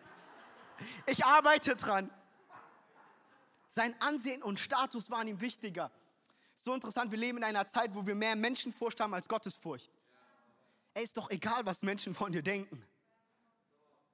Ich 1.08 1.26
arbeite 1.26 1.76
dran. 1.76 2.12
Sein 3.68 3.96
Ansehen 4.00 4.44
und 4.44 4.60
Status 4.60 5.10
waren 5.10 5.28
ihm 5.28 5.42
wichtiger. 5.42 5.90
So 6.54 6.72
interessant, 6.72 7.10
wir 7.10 7.18
leben 7.18 7.40
in 7.40 7.44
einer 7.44 7.68
Zeit, 7.68 7.96
wo 7.96 8.06
wir 8.06 8.14
mehr 8.14 8.36
Menschenfurcht 8.36 9.00
haben 9.00 9.16
als 9.16 9.28
Gottesfurcht. 9.28 9.92
Ey, 10.94 11.04
ist 11.04 11.18
doch 11.18 11.32
egal, 11.32 11.66
was 11.66 11.82
Menschen 11.82 12.14
von 12.14 12.32
dir 12.32 12.44
denken. 12.44 12.84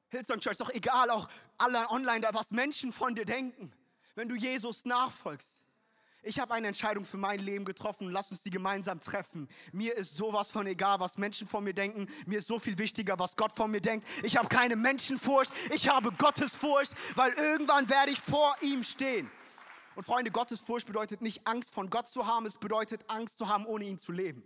Hillsong 0.10 0.40
Church, 0.40 0.54
ist 0.54 0.62
doch 0.62 0.70
egal, 0.70 1.10
auch 1.10 1.28
alle 1.58 1.90
online, 1.90 2.28
was 2.34 2.52
Menschen 2.52 2.94
von 2.94 3.16
dir 3.16 3.26
denken, 3.26 3.74
wenn 4.16 4.30
du 4.30 4.36
Jesus 4.36 4.86
nachfolgst. 4.86 5.63
Ich 6.26 6.40
habe 6.40 6.54
eine 6.54 6.68
Entscheidung 6.68 7.04
für 7.04 7.18
mein 7.18 7.40
Leben 7.40 7.66
getroffen. 7.66 8.10
Lass 8.10 8.32
uns 8.32 8.42
die 8.42 8.50
gemeinsam 8.50 9.02
treffen. 9.02 9.50
Mir 9.74 9.96
ist 9.98 10.16
sowas 10.16 10.50
von 10.50 10.66
egal, 10.68 11.02
was 11.02 11.18
Menschen 11.18 11.46
von 11.48 11.66
mir 11.66 11.74
denken. 11.74 12.08
Mir 12.26 12.40
ist 12.40 12.48
so 12.48 12.60
viel 12.60 12.78
wichtiger, 12.78 13.20
was 13.20 13.36
Gott 13.36 13.54
von 13.54 13.70
mir 13.70 13.82
denkt. 13.82 14.08
Ich 14.24 14.38
habe 14.38 14.48
keine 14.48 14.78
Menschenfurcht. 14.78 15.52
Ich 15.74 15.90
habe 15.90 16.14
Gottesfurcht, 16.14 16.94
weil 17.18 17.34
irgendwann 17.34 17.90
werde 17.90 18.12
ich 18.12 18.20
vor 18.20 18.56
ihm 18.62 18.84
stehen. 18.84 19.30
Und 19.96 20.06
Freunde, 20.06 20.32
Gottesfurcht 20.32 20.88
bedeutet 20.88 21.22
nicht 21.22 21.46
Angst 21.46 21.74
von 21.74 21.90
Gott 21.90 22.08
zu 22.08 22.26
haben. 22.26 22.46
Es 22.46 22.56
bedeutet 22.56 23.02
Angst 23.10 23.38
zu 23.38 23.50
haben, 23.50 23.66
ohne 23.66 23.84
ihn 23.84 24.00
zu 24.00 24.14
leben. 24.14 24.44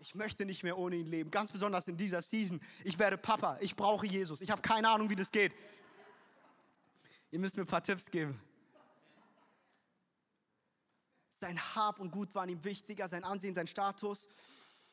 Ich 0.00 0.16
möchte 0.16 0.44
nicht 0.44 0.64
mehr 0.64 0.76
ohne 0.76 0.96
ihn 0.96 1.06
leben. 1.06 1.30
Ganz 1.30 1.52
besonders 1.52 1.86
in 1.86 1.96
dieser 1.96 2.20
Season. 2.20 2.60
Ich 2.82 2.98
werde 2.98 3.16
Papa. 3.16 3.58
Ich 3.60 3.76
brauche 3.76 4.06
Jesus. 4.06 4.40
Ich 4.40 4.50
habe 4.50 4.60
keine 4.60 4.88
Ahnung, 4.88 5.08
wie 5.08 5.16
das 5.16 5.30
geht. 5.30 5.52
Ihr 7.30 7.38
müsst 7.38 7.56
mir 7.56 7.62
ein 7.62 7.66
paar 7.66 7.82
Tipps 7.82 8.10
geben. 8.10 8.40
Sein 11.40 11.58
Hab 11.74 12.00
und 12.00 12.10
Gut 12.10 12.34
waren 12.34 12.48
ihm 12.48 12.62
wichtiger, 12.64 13.08
sein 13.08 13.24
Ansehen, 13.24 13.54
sein 13.54 13.66
Status. 13.66 14.28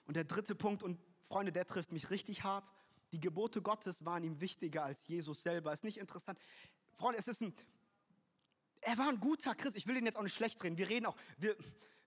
Und 0.05 0.15
der 0.15 0.23
dritte 0.23 0.55
Punkt, 0.55 0.81
und 0.81 0.97
Freunde, 1.23 1.51
der 1.51 1.67
trifft 1.67 1.91
mich 1.91 2.09
richtig 2.09 2.43
hart. 2.43 2.71
Die 3.11 3.19
Gebote 3.19 3.61
Gottes 3.61 4.05
waren 4.05 4.23
ihm 4.23 4.39
wichtiger 4.39 4.83
als 4.85 5.07
Jesus 5.07 5.43
selber. 5.43 5.73
Ist 5.73 5.83
nicht 5.83 5.97
interessant. 5.97 6.39
Freunde, 6.93 7.19
es 7.19 7.27
ist 7.27 7.41
ein, 7.41 7.53
er 8.81 8.97
war 8.97 9.09
ein 9.09 9.19
guter 9.19 9.55
Christ. 9.55 9.75
Ich 9.75 9.87
will 9.87 9.97
ihn 9.97 10.05
jetzt 10.05 10.17
auch 10.17 10.23
nicht 10.23 10.35
schlecht 10.35 10.63
reden. 10.63 10.77
Wir 10.77 10.87
reden 10.87 11.05
auch, 11.05 11.15
wir, 11.37 11.55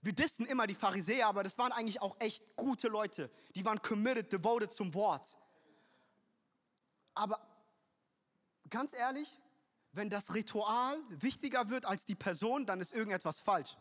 wir 0.00 0.14
dissen 0.14 0.46
immer 0.46 0.66
die 0.66 0.74
Pharisäer, 0.74 1.26
aber 1.26 1.42
das 1.42 1.59
waren 1.59 1.72
eigentlich 1.72 2.00
auch 2.00 2.16
echt 2.20 2.57
gute 2.57 2.88
Leute. 2.88 3.31
Die 3.55 3.64
waren 3.64 3.81
committed, 3.83 4.33
devoted 4.33 4.72
zum 4.72 4.94
Wort. 4.94 5.37
Aber 7.14 7.46
ganz 8.70 8.94
ehrlich, 8.94 9.38
Wenn 9.92 10.09
das 10.09 10.35
Ritual 10.35 10.96
wichtiger 11.09 11.68
wird 11.68 11.85
als 11.85 12.05
die 12.05 12.14
Person, 12.14 12.64
dann 12.64 12.81
ist 12.81 12.92
irgendetwas 12.92 13.40
falsch. 13.40 13.76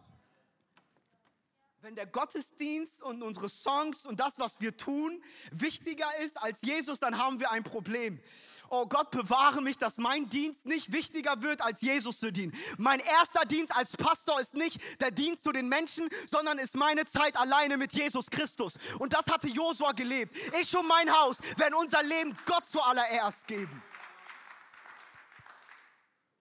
Wenn 1.81 1.95
der 1.95 2.07
Gottesdienst 2.07 3.01
und 3.01 3.23
unsere 3.23 3.47
Songs 3.47 4.05
und 4.05 4.19
das, 4.19 4.33
was 4.37 4.59
wir 4.59 4.75
tun, 4.75 5.23
wichtiger 5.53 6.09
ist 6.25 6.37
als 6.37 6.61
Jesus, 6.61 6.99
dann 6.99 7.17
haben 7.17 7.39
wir 7.39 7.51
ein 7.51 7.63
Problem. 7.63 8.19
Oh 8.69 8.85
Gott, 8.85 9.11
bewahre 9.11 9.61
mich, 9.61 9.77
dass 9.77 9.97
mein 9.97 10.29
Dienst 10.29 10.65
nicht 10.65 10.91
wichtiger 10.91 11.41
wird, 11.41 11.61
als 11.61 11.79
Jesus 11.79 12.19
zu 12.19 12.33
dienen. 12.33 12.53
Mein 12.77 12.99
erster 12.99 13.45
Dienst 13.45 13.73
als 13.73 13.95
Pastor 13.95 14.41
ist 14.41 14.55
nicht 14.55 14.81
der 14.99 15.11
Dienst 15.11 15.43
zu 15.43 15.53
den 15.53 15.69
Menschen, 15.69 16.09
sondern 16.29 16.57
ist 16.57 16.75
meine 16.75 17.05
Zeit 17.05 17.37
alleine 17.37 17.77
mit 17.77 17.93
Jesus 17.93 18.29
Christus. 18.29 18.77
Und 18.99 19.13
das 19.13 19.27
hatte 19.27 19.47
Josua 19.47 19.93
gelebt. 19.93 20.35
Ich 20.59 20.75
und 20.75 20.85
mein 20.85 21.09
Haus 21.09 21.39
werden 21.55 21.75
unser 21.75 22.03
Leben 22.03 22.37
Gott 22.45 22.65
zuallererst 22.65 23.47
geben. 23.47 23.81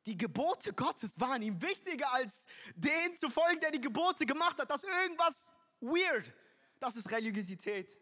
Die 0.08 0.16
Gebote 0.16 0.72
Gottes 0.72 1.20
waren 1.20 1.42
ihm 1.42 1.60
wichtiger 1.60 2.10
als 2.14 2.46
den 2.74 3.14
zu 3.18 3.28
folgen, 3.28 3.60
der 3.60 3.72
die 3.72 3.80
Gebote 3.80 4.24
gemacht 4.24 4.58
hat. 4.58 4.70
Das 4.70 4.82
ist 4.82 4.90
irgendwas 5.02 5.52
weird. 5.80 6.32
Das 6.80 6.96
ist 6.96 7.10
Religiosität. 7.10 8.00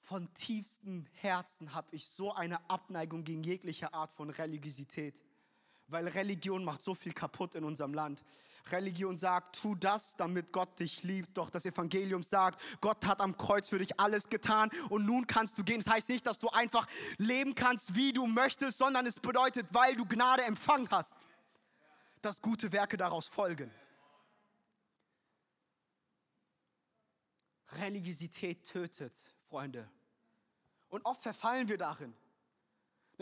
Von 0.00 0.34
tiefstem 0.34 1.06
Herzen 1.12 1.72
habe 1.72 1.94
ich 1.94 2.08
so 2.08 2.34
eine 2.34 2.68
Abneigung 2.68 3.22
gegen 3.22 3.44
jegliche 3.44 3.94
Art 3.94 4.12
von 4.12 4.28
Religiosität 4.30 5.22
weil 5.92 6.08
Religion 6.08 6.64
macht 6.64 6.82
so 6.82 6.94
viel 6.94 7.12
kaputt 7.12 7.54
in 7.54 7.64
unserem 7.64 7.94
Land. 7.94 8.24
Religion 8.70 9.16
sagt, 9.16 9.56
tu 9.56 9.74
das, 9.74 10.16
damit 10.16 10.52
Gott 10.52 10.78
dich 10.78 11.02
liebt. 11.02 11.36
Doch 11.36 11.50
das 11.50 11.64
Evangelium 11.64 12.22
sagt, 12.22 12.60
Gott 12.80 13.04
hat 13.06 13.20
am 13.20 13.36
Kreuz 13.36 13.68
für 13.68 13.78
dich 13.78 13.98
alles 14.00 14.28
getan 14.28 14.70
und 14.88 15.04
nun 15.04 15.26
kannst 15.26 15.58
du 15.58 15.64
gehen. 15.64 15.80
Das 15.80 15.92
heißt 15.92 16.08
nicht, 16.08 16.26
dass 16.26 16.38
du 16.38 16.48
einfach 16.48 16.86
leben 17.18 17.54
kannst, 17.54 17.94
wie 17.94 18.12
du 18.12 18.26
möchtest, 18.26 18.78
sondern 18.78 19.06
es 19.06 19.20
bedeutet, 19.20 19.66
weil 19.72 19.94
du 19.96 20.06
Gnade 20.06 20.44
empfangen 20.44 20.88
hast, 20.90 21.14
dass 22.20 22.40
gute 22.40 22.72
Werke 22.72 22.96
daraus 22.96 23.28
folgen. 23.28 23.70
Religiosität 27.72 28.64
tötet, 28.64 29.12
Freunde. 29.48 29.88
Und 30.88 31.04
oft 31.04 31.22
verfallen 31.22 31.68
wir 31.68 31.78
darin. 31.78 32.14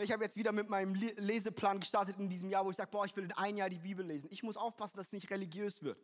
Ich 0.03 0.11
habe 0.11 0.23
jetzt 0.23 0.35
wieder 0.35 0.51
mit 0.51 0.69
meinem 0.69 0.95
Leseplan 0.95 1.79
gestartet 1.79 2.17
in 2.17 2.27
diesem 2.27 2.49
Jahr, 2.49 2.65
wo 2.65 2.71
ich 2.71 2.77
sage, 2.77 2.89
boah, 2.89 3.05
ich 3.05 3.15
will 3.15 3.25
in 3.25 3.31
ein 3.33 3.57
Jahr 3.57 3.69
die 3.69 3.77
Bibel 3.77 4.05
lesen. 4.05 4.29
Ich 4.31 4.41
muss 4.41 4.57
aufpassen, 4.57 4.97
dass 4.97 5.07
es 5.07 5.13
nicht 5.13 5.29
religiös 5.29 5.83
wird. 5.83 5.99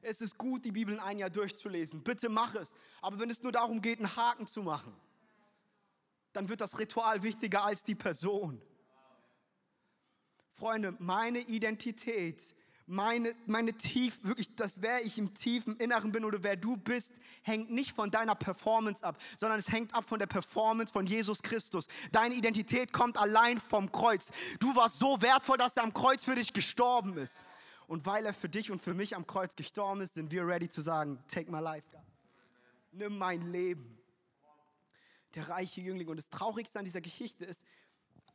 Es 0.00 0.20
ist 0.20 0.38
gut, 0.38 0.64
die 0.64 0.72
Bibel 0.72 0.94
in 0.94 1.00
ein 1.00 1.18
Jahr 1.18 1.30
durchzulesen. 1.30 2.02
Bitte 2.02 2.28
mach 2.28 2.54
es. 2.54 2.72
Aber 3.02 3.18
wenn 3.18 3.28
es 3.28 3.42
nur 3.42 3.50
darum 3.50 3.82
geht, 3.82 3.98
einen 3.98 4.14
Haken 4.14 4.46
zu 4.46 4.62
machen, 4.62 4.94
dann 6.32 6.48
wird 6.48 6.60
das 6.60 6.78
Ritual 6.78 7.22
wichtiger 7.22 7.64
als 7.64 7.82
die 7.82 7.94
Person. 7.94 8.62
Freunde, 10.52 10.94
meine 10.98 11.40
Identität 11.40 12.54
meine, 12.86 13.34
meine 13.46 13.72
tief, 13.72 14.20
wirklich, 14.22 14.54
das 14.54 14.80
wer 14.80 15.04
ich 15.04 15.18
im 15.18 15.34
tiefen 15.34 15.76
Inneren 15.76 16.12
bin 16.12 16.24
oder 16.24 16.42
wer 16.42 16.56
du 16.56 16.76
bist, 16.76 17.12
hängt 17.42 17.70
nicht 17.70 17.92
von 17.92 18.10
deiner 18.10 18.36
Performance 18.36 19.04
ab, 19.04 19.20
sondern 19.38 19.58
es 19.58 19.70
hängt 19.70 19.94
ab 19.94 20.08
von 20.08 20.20
der 20.20 20.26
Performance 20.26 20.92
von 20.92 21.06
Jesus 21.06 21.42
Christus. 21.42 21.88
Deine 22.12 22.34
Identität 22.34 22.92
kommt 22.92 23.18
allein 23.18 23.58
vom 23.58 23.90
Kreuz. 23.90 24.30
Du 24.60 24.74
warst 24.76 24.98
so 24.98 25.20
wertvoll, 25.20 25.58
dass 25.58 25.76
er 25.76 25.82
am 25.82 25.92
Kreuz 25.92 26.24
für 26.24 26.36
dich 26.36 26.52
gestorben 26.52 27.16
ist. 27.18 27.44
Und 27.88 28.06
weil 28.06 28.24
er 28.26 28.34
für 28.34 28.48
dich 28.48 28.70
und 28.70 28.80
für 28.80 28.94
mich 28.94 29.14
am 29.14 29.26
Kreuz 29.26 29.54
gestorben 29.54 30.00
ist, 30.00 30.14
sind 30.14 30.30
wir 30.30 30.46
ready 30.46 30.68
zu 30.68 30.80
sagen, 30.80 31.22
take 31.28 31.50
my 31.50 31.60
life, 31.60 31.86
God. 31.90 32.00
Nimm 32.92 33.18
mein 33.18 33.52
Leben. 33.52 33.98
Der 35.34 35.48
reiche 35.48 35.80
Jüngling. 35.80 36.08
Und 36.08 36.16
das 36.16 36.30
Traurigste 36.30 36.78
an 36.78 36.84
dieser 36.84 37.00
Geschichte 37.00 37.44
ist, 37.44 37.62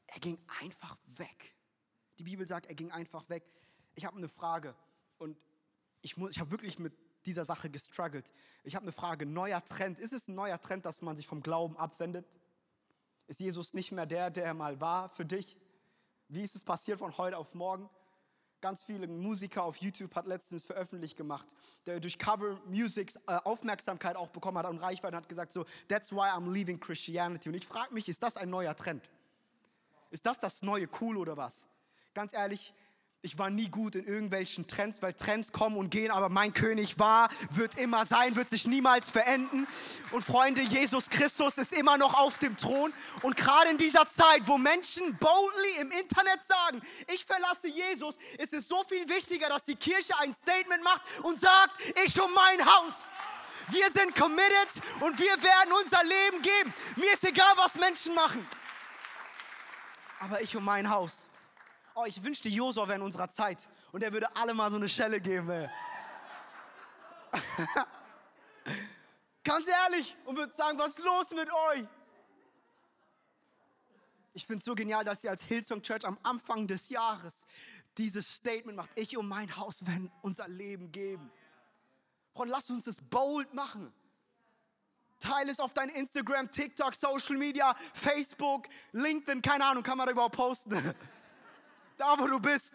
er 0.08 0.20
ging 0.20 0.38
einfach 0.62 0.98
weg. 1.16 1.56
Die 2.18 2.24
Bibel 2.24 2.46
sagt, 2.46 2.68
er 2.68 2.76
ging 2.76 2.92
einfach 2.92 3.28
weg 3.30 3.44
ich 3.96 4.06
habe 4.06 4.18
eine 4.18 4.30
Frage 4.30 4.76
und 5.18 5.38
ich, 6.02 6.18
ich 6.18 6.40
habe 6.40 6.52
wirklich 6.52 6.80
mit 6.80 6.94
dieser 7.26 7.46
Sache 7.46 7.70
gestruggelt. 7.70 8.32
Ich 8.64 8.76
habe 8.76 8.84
eine 8.84 8.92
Frage, 8.92 9.26
neuer 9.26 9.64
Trend. 9.64 10.00
Ist 10.00 10.14
es 10.14 10.28
ein 10.28 10.36
neuer 10.36 10.60
Trend, 10.60 10.86
dass 10.86 11.02
man 11.02 11.16
sich 11.16 11.28
vom 11.28 11.42
Glauben 11.42 11.78
abwendet? 11.78 12.26
Ist 13.28 13.40
Jesus 13.40 13.74
nicht 13.74 13.92
mehr 13.92 14.06
der, 14.06 14.30
der 14.30 14.46
er 14.46 14.54
mal 14.54 14.82
war 14.82 15.10
für 15.10 15.26
dich? 15.26 15.58
Wie 16.28 16.42
ist 16.42 16.56
es 16.56 16.64
passiert 16.64 17.00
von 17.00 17.18
heute 17.18 17.38
auf 17.38 17.54
morgen? 17.54 17.90
Ganz 18.62 18.84
viele 18.84 19.08
Musiker 19.08 19.64
auf 19.64 19.78
YouTube 19.78 20.14
hat 20.16 20.28
letztens 20.28 20.64
veröffentlicht 20.64 21.18
gemacht, 21.18 21.48
der 21.88 22.00
durch 22.00 22.20
Cover 22.20 22.60
Music 22.68 23.14
äh, 23.28 23.34
Aufmerksamkeit 23.44 24.16
auch 24.16 24.30
bekommen 24.30 24.58
hat 24.58 24.68
und 24.68 24.78
Reichweite 24.78 25.18
hat 25.18 25.28
gesagt 25.28 25.52
so, 25.52 25.66
that's 25.88 26.12
why 26.12 26.30
I'm 26.30 26.52
leaving 26.52 26.80
Christianity. 26.80 27.50
Und 27.50 27.56
ich 27.56 27.66
frage 27.66 27.94
mich, 27.94 28.08
ist 28.08 28.22
das 28.22 28.38
ein 28.38 28.50
neuer 28.50 28.76
Trend? 28.76 29.10
Ist 30.12 30.26
das 30.26 30.38
das 30.38 30.62
neue 30.62 30.88
Cool 31.00 31.18
oder 31.18 31.38
was? 31.38 31.68
Ganz 32.14 32.34
ehrlich, 32.34 32.74
ich 33.24 33.38
war 33.38 33.52
nie 33.52 33.70
gut 33.70 33.94
in 33.94 34.06
irgendwelchen 34.06 34.66
Trends, 34.66 35.02
weil 35.04 35.14
Trends 35.14 35.52
kommen 35.52 35.78
und 35.78 35.92
gehen, 35.92 36.10
aber 36.10 36.30
mein 36.30 36.54
König 36.54 36.98
war, 36.98 37.30
wird 37.52 37.78
immer 37.78 38.08
sein, 38.08 38.36
wird 38.36 38.50
sich 38.50 38.66
niemals 38.66 39.12
verenden. 39.12 39.68
Und 40.12 40.24
Freunde, 40.24 40.62
Jesus 40.62 41.08
Christus 41.08 41.60
ist 41.60 41.72
immer 41.72 41.98
noch 41.98 42.16
auf 42.16 42.40
dem 42.40 42.58
Thron. 42.58 42.92
Und 43.22 43.38
gerade 43.38 43.70
in 43.70 43.78
dieser 43.78 44.08
Zeit, 44.08 44.42
wo 44.48 44.58
Menschen 44.58 45.16
boldly 45.18 45.82
im 45.82 45.92
Internet 45.92 46.42
sagen, 46.42 46.82
ich 47.14 47.24
verlasse 47.24 47.68
Jesus, 47.68 48.18
ist 48.40 48.54
es 48.54 48.68
so 48.68 48.84
viel 48.90 49.08
wichtiger, 49.08 49.50
dass 49.50 49.66
die 49.66 49.76
Kirche 49.76 50.18
ein 50.20 50.34
Statement 50.34 50.84
macht 50.84 51.04
und 51.22 51.38
sagt, 51.38 51.80
ich 52.04 52.20
um 52.20 52.34
mein 52.34 52.66
Haus. 52.66 52.94
Wir 53.70 53.92
sind 53.92 54.16
committed 54.16 54.82
und 55.02 55.20
wir 55.20 55.44
werden 55.44 55.72
unser 55.84 56.04
Leben 56.04 56.42
geben. 56.42 56.74
Mir 56.96 57.14
ist 57.14 57.24
egal, 57.24 57.54
was 57.58 57.76
Menschen 57.76 58.16
machen. 58.16 58.48
Aber 60.20 60.42
ich 60.42 60.56
um 60.56 60.66
mein 60.66 60.90
Haus. 60.90 61.31
Oh, 61.94 62.06
ich 62.06 62.24
wünschte, 62.24 62.48
Josua 62.50 62.88
wäre 62.88 62.98
in 62.98 63.02
unserer 63.02 63.30
Zeit 63.30 63.68
und 63.92 64.04
er 64.04 64.14
würde 64.14 64.34
alle 64.36 64.54
mal 64.54 64.72
so 64.72 64.78
eine 64.78 64.88
Schelle 64.88 65.20
geben. 65.20 65.50
Ey. 65.50 65.70
Ganz 69.44 69.68
ehrlich 69.68 70.16
und 70.26 70.38
würde 70.38 70.54
sagen, 70.54 70.78
was 70.78 70.98
ist 70.98 71.04
los 71.04 71.32
mit 71.32 71.50
euch? 71.52 71.86
Ich 74.34 74.46
finde 74.46 74.60
es 74.60 74.66
so 74.66 74.76
genial, 74.76 75.04
dass 75.04 75.24
ihr 75.24 75.30
als 75.30 75.42
Hillsong 75.44 75.82
Church 75.82 76.06
am 76.06 76.18
Anfang 76.24 76.68
des 76.68 76.88
Jahres 76.90 77.34
dieses 77.98 78.36
Statement 78.36 78.78
macht. 78.78 78.90
Ich 78.96 79.18
und 79.18 79.28
mein 79.28 79.54
Haus 79.58 79.86
werden 79.86 80.10
unser 80.22 80.48
Leben 80.48 80.92
geben. 80.92 81.30
Freunde, 82.34 82.54
lasst 82.54 82.70
uns 82.70 82.86
das 82.86 82.98
bold 83.02 83.54
machen. 83.54 83.92
Teile 85.20 85.52
es 85.52 85.60
auf 85.60 85.74
dein 85.74 85.90
Instagram, 85.90 86.50
TikTok, 86.50 86.96
Social 86.96 87.38
Media, 87.38 87.76
Facebook, 87.94 88.68
LinkedIn, 88.94 89.42
keine 89.42 89.66
Ahnung, 89.66 89.84
kann 89.84 89.98
man 89.98 90.08
da 90.08 90.14
überhaupt 90.14 90.36
posten. 90.36 90.96
da 92.02 92.18
wo 92.18 92.26
du 92.26 92.40
bist. 92.40 92.74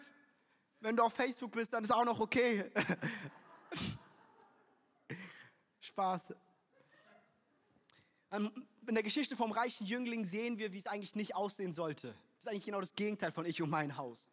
Wenn 0.79 0.95
du 0.95 1.03
auf 1.03 1.13
Facebook 1.13 1.51
bist, 1.51 1.73
dann 1.73 1.83
ist 1.83 1.91
auch 1.91 2.05
noch 2.05 2.19
okay. 2.19 2.71
Spaß. 5.81 6.33
Ähm, 8.31 8.67
in 8.87 8.93
der 8.93 9.03
Geschichte 9.03 9.35
vom 9.35 9.51
reichen 9.51 9.85
Jüngling 9.85 10.23
sehen 10.23 10.57
wir, 10.57 10.71
wie 10.71 10.77
es 10.77 10.87
eigentlich 10.87 11.15
nicht 11.15 11.35
aussehen 11.35 11.73
sollte. 11.73 12.07
Das 12.07 12.45
ist 12.45 12.47
eigentlich 12.47 12.65
genau 12.65 12.79
das 12.79 12.95
Gegenteil 12.95 13.33
von 13.33 13.45
ich 13.45 13.61
und 13.61 13.69
mein 13.69 13.97
Haus. 13.97 14.29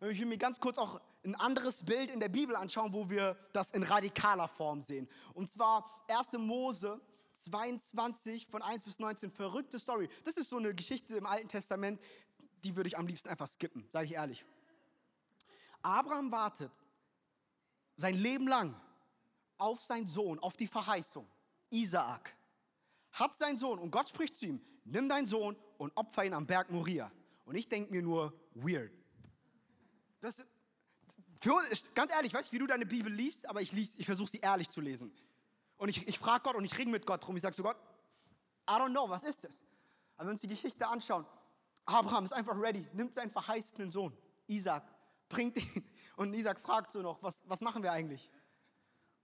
Und 0.00 0.10
ich 0.10 0.18
will 0.18 0.26
mir 0.26 0.36
ganz 0.36 0.60
kurz 0.60 0.76
auch 0.76 1.00
ein 1.24 1.34
anderes 1.36 1.82
Bild 1.82 2.10
in 2.10 2.20
der 2.20 2.28
Bibel 2.28 2.56
anschauen, 2.56 2.92
wo 2.92 3.08
wir 3.08 3.38
das 3.54 3.70
in 3.70 3.84
radikaler 3.84 4.48
Form 4.48 4.82
sehen. 4.82 5.08
Und 5.32 5.50
zwar 5.50 6.04
1. 6.08 6.32
Mose 6.32 7.00
22 7.44 8.48
von 8.48 8.60
1 8.60 8.84
bis 8.84 8.98
19. 8.98 9.30
Verrückte 9.30 9.78
Story. 9.78 10.10
Das 10.24 10.36
ist 10.36 10.50
so 10.50 10.58
eine 10.58 10.74
Geschichte 10.74 11.16
im 11.16 11.26
Alten 11.26 11.48
Testament, 11.48 12.02
die 12.64 12.76
würde 12.76 12.88
ich 12.88 12.98
am 12.98 13.06
liebsten 13.06 13.28
einfach 13.28 13.48
skippen, 13.48 13.86
sage 13.92 14.06
ich 14.06 14.12
ehrlich. 14.12 14.44
Abraham 15.82 16.32
wartet 16.32 16.72
sein 17.96 18.16
Leben 18.16 18.48
lang 18.48 18.74
auf 19.58 19.82
seinen 19.82 20.06
Sohn, 20.06 20.38
auf 20.38 20.56
die 20.56 20.66
Verheißung, 20.66 21.26
Isaak. 21.70 22.34
Hat 23.12 23.36
seinen 23.36 23.58
Sohn 23.58 23.78
und 23.78 23.90
Gott 23.90 24.08
spricht 24.08 24.36
zu 24.36 24.46
ihm, 24.46 24.60
nimm 24.84 25.08
deinen 25.08 25.26
Sohn 25.26 25.56
und 25.78 25.96
opfer 25.96 26.24
ihn 26.24 26.32
am 26.32 26.46
Berg 26.46 26.70
Moria. 26.70 27.12
Und 27.44 27.54
ich 27.54 27.68
denke 27.68 27.92
mir 27.92 28.02
nur, 28.02 28.32
weird. 28.54 28.92
Das, 30.20 30.36
für 31.40 31.54
ganz 31.94 32.10
ehrlich, 32.10 32.32
ich 32.32 32.34
weiß 32.34 32.46
nicht, 32.46 32.52
wie 32.52 32.58
du 32.58 32.66
deine 32.66 32.86
Bibel 32.86 33.12
liest, 33.12 33.46
aber 33.46 33.60
ich, 33.60 33.72
ich 33.74 34.06
versuche 34.06 34.30
sie 34.30 34.38
ehrlich 34.38 34.70
zu 34.70 34.80
lesen. 34.80 35.12
Und 35.76 35.90
ich, 35.90 36.08
ich 36.08 36.18
frage 36.18 36.42
Gott 36.44 36.56
und 36.56 36.64
ich 36.64 36.76
ringe 36.78 36.90
mit 36.90 37.06
Gott 37.06 37.24
drum. 37.24 37.36
Ich 37.36 37.42
sage 37.42 37.54
so, 37.54 37.62
Gott, 37.62 37.76
I 38.68 38.72
don't 38.72 38.90
know, 38.90 39.08
was 39.08 39.24
ist 39.24 39.44
das? 39.44 39.62
Aber 40.16 40.20
wenn 40.20 40.26
wir 40.28 40.32
uns 40.32 40.40
die 40.40 40.48
Geschichte 40.48 40.88
anschauen, 40.88 41.26
Abraham 41.86 42.24
ist 42.24 42.32
einfach 42.32 42.58
ready, 42.58 42.86
nimmt 42.92 43.14
seinen 43.14 43.30
verheißenen 43.30 43.90
Sohn, 43.90 44.16
Isaac, 44.46 44.84
bringt 45.28 45.56
ihn. 45.56 45.90
Und 46.16 46.34
Isaac 46.34 46.60
fragt 46.60 46.92
so 46.92 47.02
noch, 47.02 47.22
was, 47.22 47.42
was 47.46 47.60
machen 47.60 47.82
wir 47.82 47.92
eigentlich? 47.92 48.30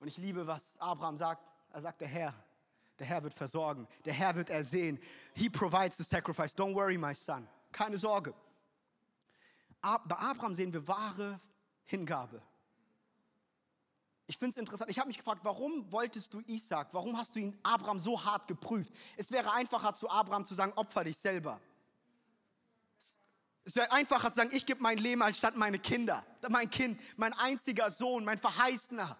Und 0.00 0.08
ich 0.08 0.16
liebe, 0.16 0.46
was 0.46 0.76
Abraham 0.78 1.16
sagt. 1.16 1.46
Er 1.72 1.80
sagt, 1.80 2.00
der 2.00 2.08
Herr, 2.08 2.34
der 2.98 3.06
Herr 3.06 3.22
wird 3.22 3.32
versorgen, 3.32 3.86
der 4.04 4.12
Herr 4.12 4.34
wird 4.34 4.50
ersehen. 4.50 4.98
He 5.34 5.48
provides 5.48 5.96
the 5.96 6.02
sacrifice. 6.02 6.56
Don't 6.56 6.74
worry, 6.74 6.98
my 6.98 7.14
son. 7.14 7.46
Keine 7.70 7.96
Sorge. 7.96 8.34
Bei 9.80 10.16
Abraham 10.16 10.54
sehen 10.54 10.72
wir 10.72 10.86
wahre 10.88 11.40
Hingabe. 11.84 12.42
Ich 14.26 14.38
finde 14.38 14.52
es 14.52 14.56
interessant. 14.58 14.90
Ich 14.90 14.98
habe 14.98 15.08
mich 15.08 15.16
gefragt, 15.16 15.40
warum 15.42 15.90
wolltest 15.90 16.32
du 16.34 16.40
Isaac? 16.46 16.88
Warum 16.92 17.16
hast 17.16 17.34
du 17.34 17.40
ihn 17.40 17.58
Abraham 17.62 17.98
so 17.98 18.24
hart 18.24 18.46
geprüft? 18.46 18.92
Es 19.16 19.30
wäre 19.30 19.52
einfacher 19.52 19.94
zu 19.94 20.08
Abraham 20.08 20.46
zu 20.46 20.54
sagen, 20.54 20.72
opfer 20.76 21.04
dich 21.04 21.16
selber. 21.16 21.60
Es 23.64 23.76
wäre 23.76 23.92
einfacher 23.92 24.30
zu 24.30 24.36
sagen, 24.36 24.50
ich 24.52 24.66
gebe 24.66 24.82
mein 24.82 24.98
Leben 24.98 25.22
anstatt 25.22 25.56
meine 25.56 25.78
Kinder. 25.78 26.24
Mein 26.48 26.70
Kind, 26.70 27.00
mein 27.16 27.32
einziger 27.34 27.90
Sohn, 27.90 28.24
mein 28.24 28.38
Verheißener. 28.38 29.18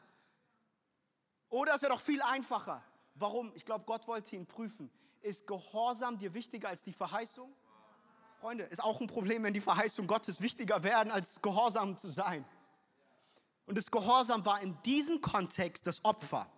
Oder 1.51 1.75
es 1.75 1.83
wäre 1.83 1.93
doch 1.93 2.01
viel 2.01 2.23
einfacher. 2.23 2.83
Warum? 3.15 3.53
Ich 3.55 3.65
glaube, 3.65 3.85
Gott 3.85 4.07
wollte 4.07 4.35
ihn 4.37 4.47
prüfen. 4.47 4.91
Ist 5.21 5.47
Gehorsam 5.47 6.17
dir 6.17 6.33
wichtiger 6.33 6.69
als 6.69 6.83
die 6.83 6.93
Verheißung? 6.93 7.53
Freunde, 8.41 8.65
ist 8.65 8.83
auch 8.83 9.01
ein 9.01 9.07
Problem, 9.07 9.43
wenn 9.43 9.53
die 9.53 9.61
Verheißung 9.61 10.07
Gottes 10.07 10.41
wichtiger 10.41 10.83
werden, 10.83 11.13
als 11.13 11.43
Gehorsam 11.43 11.99
zu 11.99 12.09
sein. 12.09 12.45
Und 13.67 13.77
das 13.77 13.91
Gehorsam 13.91 14.45
war 14.47 14.63
in 14.63 14.81
diesem 14.83 15.21
Kontext 15.21 15.87
das 15.87 16.03
Opfer. 16.05 16.51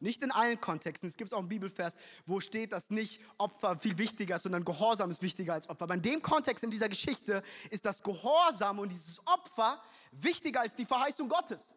Nicht 0.00 0.22
in 0.22 0.30
allen 0.30 0.60
Kontexten. 0.60 1.08
Es 1.08 1.16
gibt 1.16 1.32
auch 1.32 1.38
einen 1.38 1.48
Bibelvers, 1.48 1.96
wo 2.24 2.40
steht, 2.40 2.72
dass 2.72 2.90
nicht 2.90 3.20
Opfer 3.36 3.78
viel 3.78 3.98
wichtiger 3.98 4.36
ist, 4.36 4.42
sondern 4.42 4.64
Gehorsam 4.64 5.10
ist 5.10 5.22
wichtiger 5.22 5.54
als 5.54 5.68
Opfer. 5.68 5.84
Aber 5.84 5.94
in 5.94 6.02
dem 6.02 6.22
Kontext, 6.22 6.62
in 6.62 6.70
dieser 6.70 6.88
Geschichte, 6.88 7.42
ist 7.70 7.84
das 7.84 8.02
Gehorsam 8.02 8.78
und 8.78 8.90
dieses 8.90 9.20
Opfer 9.26 9.82
wichtiger 10.12 10.60
als 10.60 10.74
die 10.74 10.86
Verheißung 10.86 11.28
Gottes. 11.28 11.74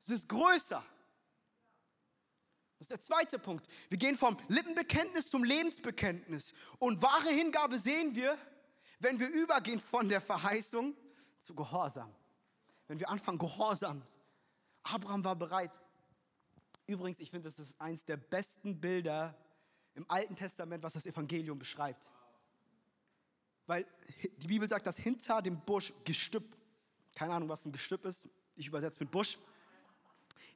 Es 0.00 0.10
ist 0.10 0.28
größer. 0.28 0.82
Das 2.78 2.84
ist 2.86 2.90
der 2.92 3.00
zweite 3.00 3.38
Punkt. 3.38 3.66
Wir 3.88 3.98
gehen 3.98 4.16
vom 4.16 4.36
Lippenbekenntnis 4.48 5.28
zum 5.28 5.44
Lebensbekenntnis. 5.44 6.54
Und 6.78 7.02
wahre 7.02 7.28
Hingabe 7.28 7.78
sehen 7.78 8.14
wir, 8.14 8.38
wenn 9.00 9.18
wir 9.18 9.28
übergehen 9.28 9.80
von 9.80 10.08
der 10.08 10.20
Verheißung 10.20 10.96
zu 11.38 11.54
Gehorsam. 11.54 12.14
Wenn 12.86 12.98
wir 12.98 13.08
anfangen, 13.10 13.38
Gehorsam. 13.38 14.02
Abraham 14.82 15.24
war 15.24 15.36
bereit, 15.36 15.70
Übrigens, 16.90 17.20
ich 17.20 17.30
finde, 17.30 17.48
das 17.48 17.60
ist 17.60 17.80
eines 17.80 18.04
der 18.04 18.16
besten 18.16 18.80
Bilder 18.80 19.36
im 19.94 20.04
Alten 20.10 20.34
Testament, 20.34 20.82
was 20.82 20.94
das 20.94 21.06
Evangelium 21.06 21.56
beschreibt. 21.56 22.10
Weil 23.68 23.86
die 24.38 24.48
Bibel 24.48 24.68
sagt, 24.68 24.86
dass 24.86 24.96
hinter 24.96 25.40
dem 25.40 25.60
Busch 25.60 25.92
Gestüpp, 26.04 26.56
keine 27.14 27.32
Ahnung, 27.34 27.48
was 27.48 27.64
ein 27.64 27.70
Gestüpp 27.70 28.04
ist, 28.06 28.28
ich 28.56 28.66
übersetze 28.66 28.98
mit 28.98 29.12
Busch, 29.12 29.38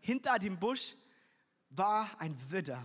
hinter 0.00 0.40
dem 0.40 0.58
Busch 0.58 0.96
war 1.70 2.10
ein 2.18 2.36
Widder. 2.50 2.84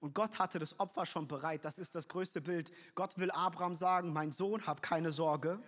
Und 0.00 0.14
Gott 0.14 0.38
hatte 0.38 0.58
das 0.58 0.78
Opfer 0.78 1.06
schon 1.06 1.26
bereit. 1.26 1.64
Das 1.64 1.78
ist 1.78 1.94
das 1.94 2.06
größte 2.06 2.42
Bild. 2.42 2.70
Gott 2.94 3.16
will 3.16 3.30
Abraham 3.30 3.76
sagen, 3.76 4.12
mein 4.12 4.30
Sohn, 4.30 4.66
hab 4.66 4.82
keine 4.82 5.10
Sorge 5.10 5.58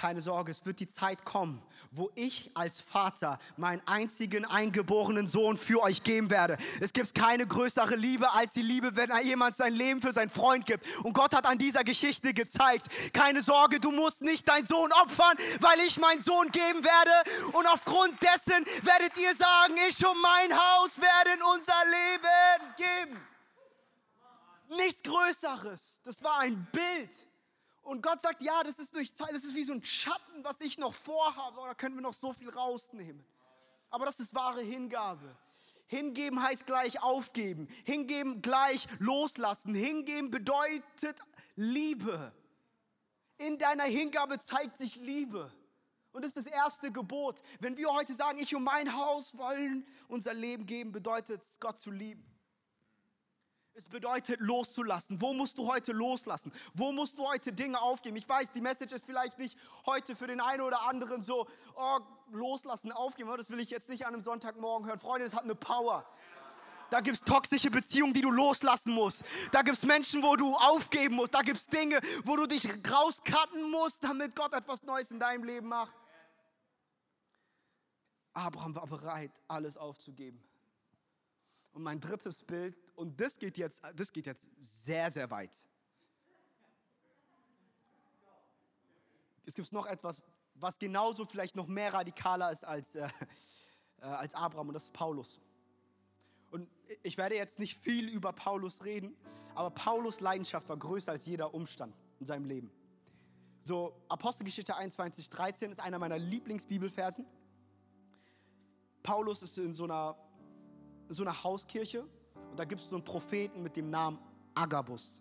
keine 0.00 0.22
Sorge, 0.22 0.50
es 0.50 0.64
wird 0.64 0.80
die 0.80 0.88
Zeit 0.88 1.26
kommen, 1.26 1.62
wo 1.90 2.10
ich 2.14 2.50
als 2.54 2.80
Vater 2.80 3.38
meinen 3.58 3.82
einzigen 3.86 4.46
eingeborenen 4.46 5.26
Sohn 5.26 5.58
für 5.58 5.82
euch 5.82 6.02
geben 6.02 6.30
werde. 6.30 6.56
Es 6.80 6.94
gibt 6.94 7.14
keine 7.14 7.46
größere 7.46 7.96
Liebe 7.96 8.32
als 8.32 8.52
die 8.52 8.62
Liebe, 8.62 8.96
wenn 8.96 9.10
jemand 9.22 9.56
sein 9.56 9.74
Leben 9.74 10.00
für 10.00 10.14
seinen 10.14 10.30
Freund 10.30 10.64
gibt. 10.64 10.86
Und 11.04 11.12
Gott 11.12 11.34
hat 11.34 11.44
an 11.44 11.58
dieser 11.58 11.84
Geschichte 11.84 12.32
gezeigt, 12.32 12.86
keine 13.12 13.42
Sorge, 13.42 13.78
du 13.78 13.90
musst 13.90 14.22
nicht 14.22 14.48
deinen 14.48 14.64
Sohn 14.64 14.90
opfern, 15.02 15.36
weil 15.60 15.80
ich 15.80 15.98
meinen 16.00 16.22
Sohn 16.22 16.50
geben 16.50 16.82
werde. 16.82 17.52
Und 17.52 17.66
aufgrund 17.66 18.14
dessen 18.22 18.64
werdet 18.82 19.18
ihr 19.18 19.34
sagen, 19.34 19.74
ich 19.86 20.06
und 20.06 20.22
mein 20.22 20.58
Haus 20.58 20.98
werden 20.98 21.42
unser 21.54 21.82
Leben 21.84 22.74
geben. 22.78 23.20
Nichts 24.78 25.02
Größeres. 25.02 26.00
Das 26.04 26.24
war 26.24 26.40
ein 26.40 26.66
Bild. 26.72 27.10
Und 27.90 28.02
Gott 28.02 28.22
sagt, 28.22 28.40
ja, 28.40 28.62
das 28.62 28.78
ist 28.78 28.94
durch 28.94 29.12
Zeit, 29.16 29.32
das 29.32 29.42
ist 29.42 29.56
wie 29.56 29.64
so 29.64 29.72
ein 29.72 29.84
Schatten, 29.84 30.44
was 30.44 30.60
ich 30.60 30.78
noch 30.78 30.94
vorhabe. 30.94 31.60
Da 31.66 31.74
können 31.74 31.96
wir 31.96 32.02
noch 32.02 32.14
so 32.14 32.32
viel 32.32 32.48
rausnehmen. 32.48 33.26
Aber 33.90 34.06
das 34.06 34.20
ist 34.20 34.32
wahre 34.32 34.60
Hingabe. 34.60 35.36
Hingeben 35.88 36.40
heißt 36.40 36.66
gleich 36.66 37.02
aufgeben. 37.02 37.66
Hingeben 37.84 38.42
gleich 38.42 38.86
loslassen. 39.00 39.74
Hingeben 39.74 40.30
bedeutet 40.30 41.18
Liebe. 41.56 42.32
In 43.38 43.58
deiner 43.58 43.82
Hingabe 43.82 44.40
zeigt 44.40 44.76
sich 44.76 44.94
Liebe. 44.94 45.52
Und 46.12 46.22
das 46.22 46.36
ist 46.36 46.46
das 46.46 46.52
erste 46.52 46.92
Gebot. 46.92 47.42
Wenn 47.58 47.76
wir 47.76 47.92
heute 47.92 48.14
sagen, 48.14 48.38
ich 48.38 48.54
und 48.54 48.62
mein 48.62 48.96
Haus 48.96 49.36
wollen 49.36 49.84
unser 50.06 50.32
Leben 50.32 50.64
geben, 50.64 50.92
bedeutet 50.92 51.42
es, 51.42 51.58
Gott 51.58 51.80
zu 51.80 51.90
lieben. 51.90 52.24
Es 53.74 53.86
bedeutet 53.86 54.40
loszulassen. 54.40 55.20
Wo 55.20 55.32
musst 55.32 55.56
du 55.56 55.66
heute 55.66 55.92
loslassen? 55.92 56.52
Wo 56.74 56.92
musst 56.92 57.18
du 57.18 57.26
heute 57.26 57.52
Dinge 57.52 57.80
aufgeben? 57.80 58.16
Ich 58.16 58.28
weiß, 58.28 58.50
die 58.50 58.60
Message 58.60 58.92
ist 58.92 59.06
vielleicht 59.06 59.38
nicht 59.38 59.56
heute 59.86 60.16
für 60.16 60.26
den 60.26 60.40
einen 60.40 60.62
oder 60.62 60.88
anderen 60.88 61.22
so, 61.22 61.46
oh, 61.76 61.98
loslassen, 62.32 62.92
aufgeben. 62.92 63.30
Das 63.36 63.50
will 63.50 63.60
ich 63.60 63.70
jetzt 63.70 63.88
nicht 63.88 64.06
an 64.06 64.14
einem 64.14 64.22
Sonntagmorgen 64.22 64.88
hören. 64.88 64.98
Freunde, 64.98 65.26
es 65.26 65.34
hat 65.34 65.44
eine 65.44 65.54
Power. 65.54 66.04
Da 66.90 67.00
gibt 67.00 67.16
es 67.16 67.22
toxische 67.22 67.70
Beziehungen, 67.70 68.12
die 68.12 68.20
du 68.20 68.32
loslassen 68.32 68.92
musst. 68.92 69.22
Da 69.52 69.62
gibt 69.62 69.76
es 69.76 69.84
Menschen, 69.84 70.24
wo 70.24 70.34
du 70.34 70.56
aufgeben 70.56 71.14
musst. 71.14 71.32
Da 71.32 71.42
gibt 71.42 71.58
es 71.58 71.68
Dinge, 71.68 72.00
wo 72.24 72.34
du 72.34 72.46
dich 72.46 72.68
rauscutten 72.90 73.70
musst, 73.70 74.02
damit 74.02 74.34
Gott 74.34 74.52
etwas 74.52 74.82
Neues 74.82 75.12
in 75.12 75.20
deinem 75.20 75.44
Leben 75.44 75.68
macht. 75.68 75.94
Abraham 78.32 78.74
war 78.74 78.86
bereit, 78.88 79.30
alles 79.46 79.76
aufzugeben. 79.76 80.42
Und 81.72 81.84
mein 81.84 82.00
drittes 82.00 82.42
Bild, 82.42 82.76
und 83.00 83.18
das 83.18 83.38
geht 83.38 83.56
jetzt, 83.56 83.80
das 83.96 84.12
geht 84.12 84.26
jetzt 84.26 84.46
sehr, 84.58 85.10
sehr 85.10 85.30
weit. 85.30 85.56
Es 89.46 89.54
gibt 89.54 89.72
noch 89.72 89.86
etwas, 89.86 90.20
was 90.54 90.78
genauso 90.78 91.24
vielleicht 91.24 91.56
noch 91.56 91.66
mehr 91.66 91.94
radikaler 91.94 92.52
ist 92.52 92.62
als, 92.62 92.94
äh, 92.94 93.08
äh, 94.00 94.04
als 94.04 94.34
Abraham, 94.34 94.68
und 94.68 94.74
das 94.74 94.84
ist 94.84 94.92
Paulus. 94.92 95.40
Und 96.50 96.68
ich 97.02 97.16
werde 97.16 97.36
jetzt 97.36 97.58
nicht 97.58 97.78
viel 97.78 98.10
über 98.10 98.34
Paulus 98.34 98.84
reden, 98.84 99.16
aber 99.54 99.70
Paulus 99.70 100.20
Leidenschaft 100.20 100.68
war 100.68 100.76
größer 100.76 101.12
als 101.12 101.24
jeder 101.24 101.54
Umstand 101.54 101.96
in 102.18 102.26
seinem 102.26 102.44
Leben. 102.44 102.70
So, 103.64 103.96
Apostelgeschichte 104.10 104.76
21, 104.76 105.30
13 105.30 105.72
ist 105.72 105.80
einer 105.80 105.98
meiner 105.98 106.18
Lieblingsbibelversen. 106.18 107.24
Paulus 109.02 109.42
ist 109.42 109.56
in 109.56 109.72
so 109.72 109.84
einer 109.84 110.18
so 111.08 111.24
eine 111.24 111.42
Hauskirche 111.42 112.06
und 112.50 112.58
da 112.58 112.64
gibt 112.64 112.80
es 112.80 112.88
so 112.88 112.96
einen 112.96 113.04
Propheten 113.04 113.62
mit 113.62 113.76
dem 113.76 113.90
Namen 113.90 114.18
Agabus. 114.54 115.20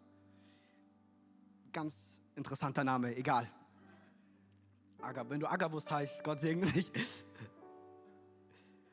Ganz 1.71 2.21
interessanter 2.35 2.83
Name, 2.83 3.15
egal. 3.15 3.47
Agab, 5.01 5.29
wenn 5.29 5.39
du 5.39 5.47
Agabus 5.47 5.89
heißt, 5.89 6.23
Gott 6.23 6.39
segne 6.39 6.65
dich. 6.65 6.91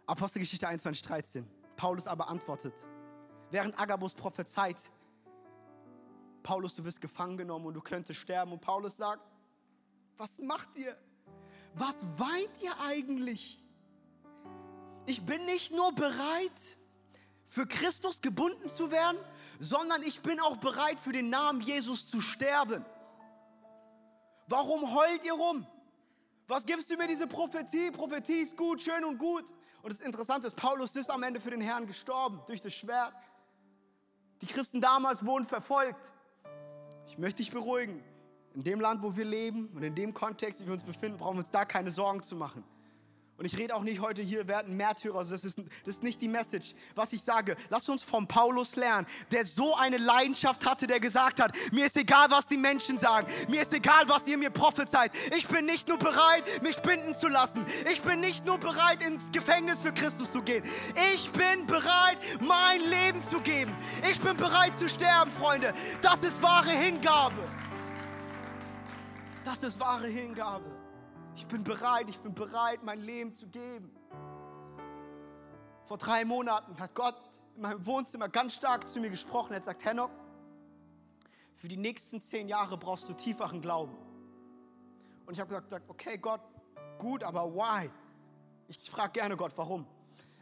Apostelgeschichte 0.07 0.68
21, 0.68 1.03
13. 1.03 1.46
Paulus 1.77 2.07
aber 2.07 2.29
antwortet, 2.29 2.75
während 3.51 3.79
Agabus 3.79 4.14
prophezeit, 4.14 4.77
Paulus, 6.42 6.75
du 6.75 6.85
wirst 6.85 7.01
gefangen 7.01 7.37
genommen 7.37 7.66
und 7.66 7.75
du 7.75 7.81
könntest 7.81 8.20
sterben. 8.20 8.53
Und 8.53 8.61
Paulus 8.61 8.96
sagt, 8.96 9.22
was 10.16 10.38
macht 10.38 10.77
ihr? 10.77 10.96
Was 11.75 12.05
weint 12.16 12.62
ihr 12.62 12.72
eigentlich? 12.81 13.62
Ich 15.07 15.25
bin 15.25 15.44
nicht 15.44 15.72
nur 15.72 15.92
bereit, 15.92 16.79
für 17.47 17.67
Christus 17.67 18.21
gebunden 18.21 18.69
zu 18.69 18.91
werden, 18.91 19.19
sondern 19.61 20.03
ich 20.03 20.21
bin 20.21 20.41
auch 20.41 20.57
bereit, 20.57 21.01
für 21.01 21.13
den 21.13 21.31
Namen 21.31 21.61
Jesus 21.61 22.09
zu 22.09 22.21
sterben. 22.21 22.85
Warum 24.49 24.95
heult 24.95 25.25
ihr 25.25 25.33
rum? 25.33 25.67
Was 26.49 26.65
gibst 26.65 26.91
du 26.91 26.97
mir 26.97 27.09
diese 27.09 27.27
Prophetie? 27.27 27.91
Prophetie 27.91 28.41
ist 28.41 28.57
gut, 28.57 28.83
schön 28.83 29.05
und 29.05 29.19
gut. 29.19 29.53
Und 29.83 29.93
das 29.93 30.01
Interessante 30.01 30.47
ist, 30.47 30.57
Paulus 30.57 30.95
ist 30.95 31.11
am 31.11 31.23
Ende 31.23 31.41
für 31.41 31.51
den 31.51 31.61
Herrn 31.61 31.87
gestorben 31.87 32.41
durch 32.47 32.61
das 32.61 32.75
Schwert. 32.75 33.15
Die 34.43 34.47
Christen 34.47 34.81
damals 34.81 35.25
wurden 35.25 35.47
verfolgt. 35.47 36.13
Ich 37.09 37.19
möchte 37.19 37.39
dich 37.39 37.51
beruhigen. 37.51 38.03
In 38.55 38.65
dem 38.65 38.81
Land, 38.81 39.03
wo 39.03 39.17
wir 39.17 39.25
leben 39.25 39.69
und 39.75 39.83
in 39.83 39.95
dem 39.95 40.15
Kontext, 40.15 40.61
in 40.61 40.67
dem 40.67 40.71
wir 40.71 40.75
uns 40.75 40.85
befinden, 40.85 41.19
brauchen 41.19 41.37
wir 41.37 41.41
uns 41.41 41.51
da 41.51 41.65
keine 41.65 41.91
Sorgen 41.91 42.23
zu 42.23 42.37
machen. 42.37 42.65
Und 43.38 43.44
ich 43.44 43.59
rede 43.59 43.75
auch 43.75 43.83
nicht 43.83 44.01
heute 44.01 44.22
hier, 44.22 44.49
werden 44.49 44.79
Märtyrer, 44.79 45.18
das 45.18 45.44
ist, 45.44 45.59
das 45.59 45.96
ist 45.96 46.03
nicht 46.03 46.22
die 46.22 46.29
Message. 46.29 46.75
Was 46.94 47.12
ich 47.12 47.22
sage, 47.22 47.55
lass 47.68 47.87
uns 47.87 48.03
vom 48.03 48.27
Paulus 48.27 48.77
lernen, 48.77 49.07
der 49.31 49.44
so 49.44 49.77
eine 49.77 49.99
Leidenschaft 49.99 50.64
hatte, 50.64 50.87
der 50.87 51.01
gesagt 51.01 51.40
hat, 51.40 51.55
mir 51.70 51.85
ist 51.85 51.99
egal, 51.99 52.31
was 52.31 52.46
die 52.46 52.57
Menschen 52.57 52.96
sagen, 52.96 53.27
mir 53.49 53.61
ist 53.61 53.75
egal, 53.75 54.05
was 54.07 54.27
ihr 54.27 54.38
mir 54.38 54.49
prophezeit. 54.49 55.12
Ich 55.37 55.46
bin 55.49 55.66
nicht 55.66 55.87
nur 55.87 55.99
bereit, 55.99 56.62
mich 56.62 56.79
binden 56.79 57.14
zu 57.14 57.29
lassen. 57.29 57.66
Ich 57.92 58.01
bin 58.01 58.20
nicht 58.20 58.46
nur 58.46 58.57
bereit, 58.57 59.03
ins 59.07 59.31
Gefängnis 59.31 59.81
für 59.81 59.92
Christus 59.92 60.33
zu 60.33 60.40
gehen. 60.40 60.64
Ich 61.14 61.31
bin 61.31 61.66
bereit, 61.66 62.18
mein 62.40 62.81
Leben 62.88 63.22
zu 63.22 63.40
geben. 63.40 63.75
Ich 64.11 64.18
bin 64.18 64.35
bereit 64.38 64.75
zu 64.79 64.88
sterben, 64.88 65.31
Freunde. 65.31 65.75
Das 66.01 66.22
ist 66.22 66.42
wahre 66.42 66.70
Hingabe. 66.70 67.46
Das 69.44 69.62
ist 69.62 69.79
wahre 69.79 70.07
Hingabe. 70.07 70.86
Ich 71.37 71.46
bin 71.46 71.62
bereit, 71.62 72.09
ich 72.09 72.18
bin 72.18 72.33
bereit, 72.33 72.83
mein 72.83 72.99
Leben 72.99 73.31
zu 73.31 73.46
geben. 73.46 73.94
Vor 75.85 75.99
drei 75.99 76.25
Monaten 76.25 76.81
hat 76.81 76.94
Gott 76.94 77.14
in 77.55 77.61
meinem 77.61 77.85
Wohnzimmer 77.85 78.31
ganz 78.31 78.55
stark 78.55 78.88
zu 78.88 79.01
mir 79.01 79.11
gesprochen. 79.11 79.53
Er 79.53 79.57
hat 79.57 79.64
gesagt, 79.64 79.85
Henok, 79.85 80.11
für 81.55 81.68
die 81.68 81.77
nächsten 81.77 82.22
zehn 82.22 82.49
Jahre 82.49 82.79
brauchst 82.79 83.07
du 83.11 83.12
tieferen 83.12 83.61
Glauben. 83.61 83.94
Und 85.27 85.35
ich 85.35 85.40
habe 85.40 85.61
gesagt, 85.62 85.85
okay 85.88 86.16
Gott, 86.16 86.40
gut, 86.96 87.22
aber 87.22 87.55
why? 87.55 87.90
Ich 88.68 88.90
frage 88.90 89.12
gerne 89.12 89.37
Gott, 89.37 89.53
warum? 89.57 89.87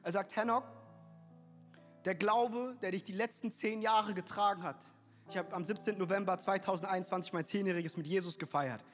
Er 0.04 0.12
sagt, 0.12 0.36
Henok, 0.36 0.62
der 2.04 2.14
Glaube, 2.14 2.76
der 2.82 2.92
dich 2.92 3.02
die 3.02 3.12
letzten 3.12 3.50
zehn 3.50 3.82
Jahre 3.82 4.14
getragen 4.14 4.62
hat. 4.62 4.84
Ich 5.28 5.36
habe 5.36 5.52
am 5.54 5.64
17. 5.64 5.98
November 5.98 6.38
2021 6.38 7.32
mein 7.32 7.44
Zehnjähriges 7.44 7.96
mit 7.96 8.06
Jesus 8.06 8.38
gefeiert. 8.38 8.84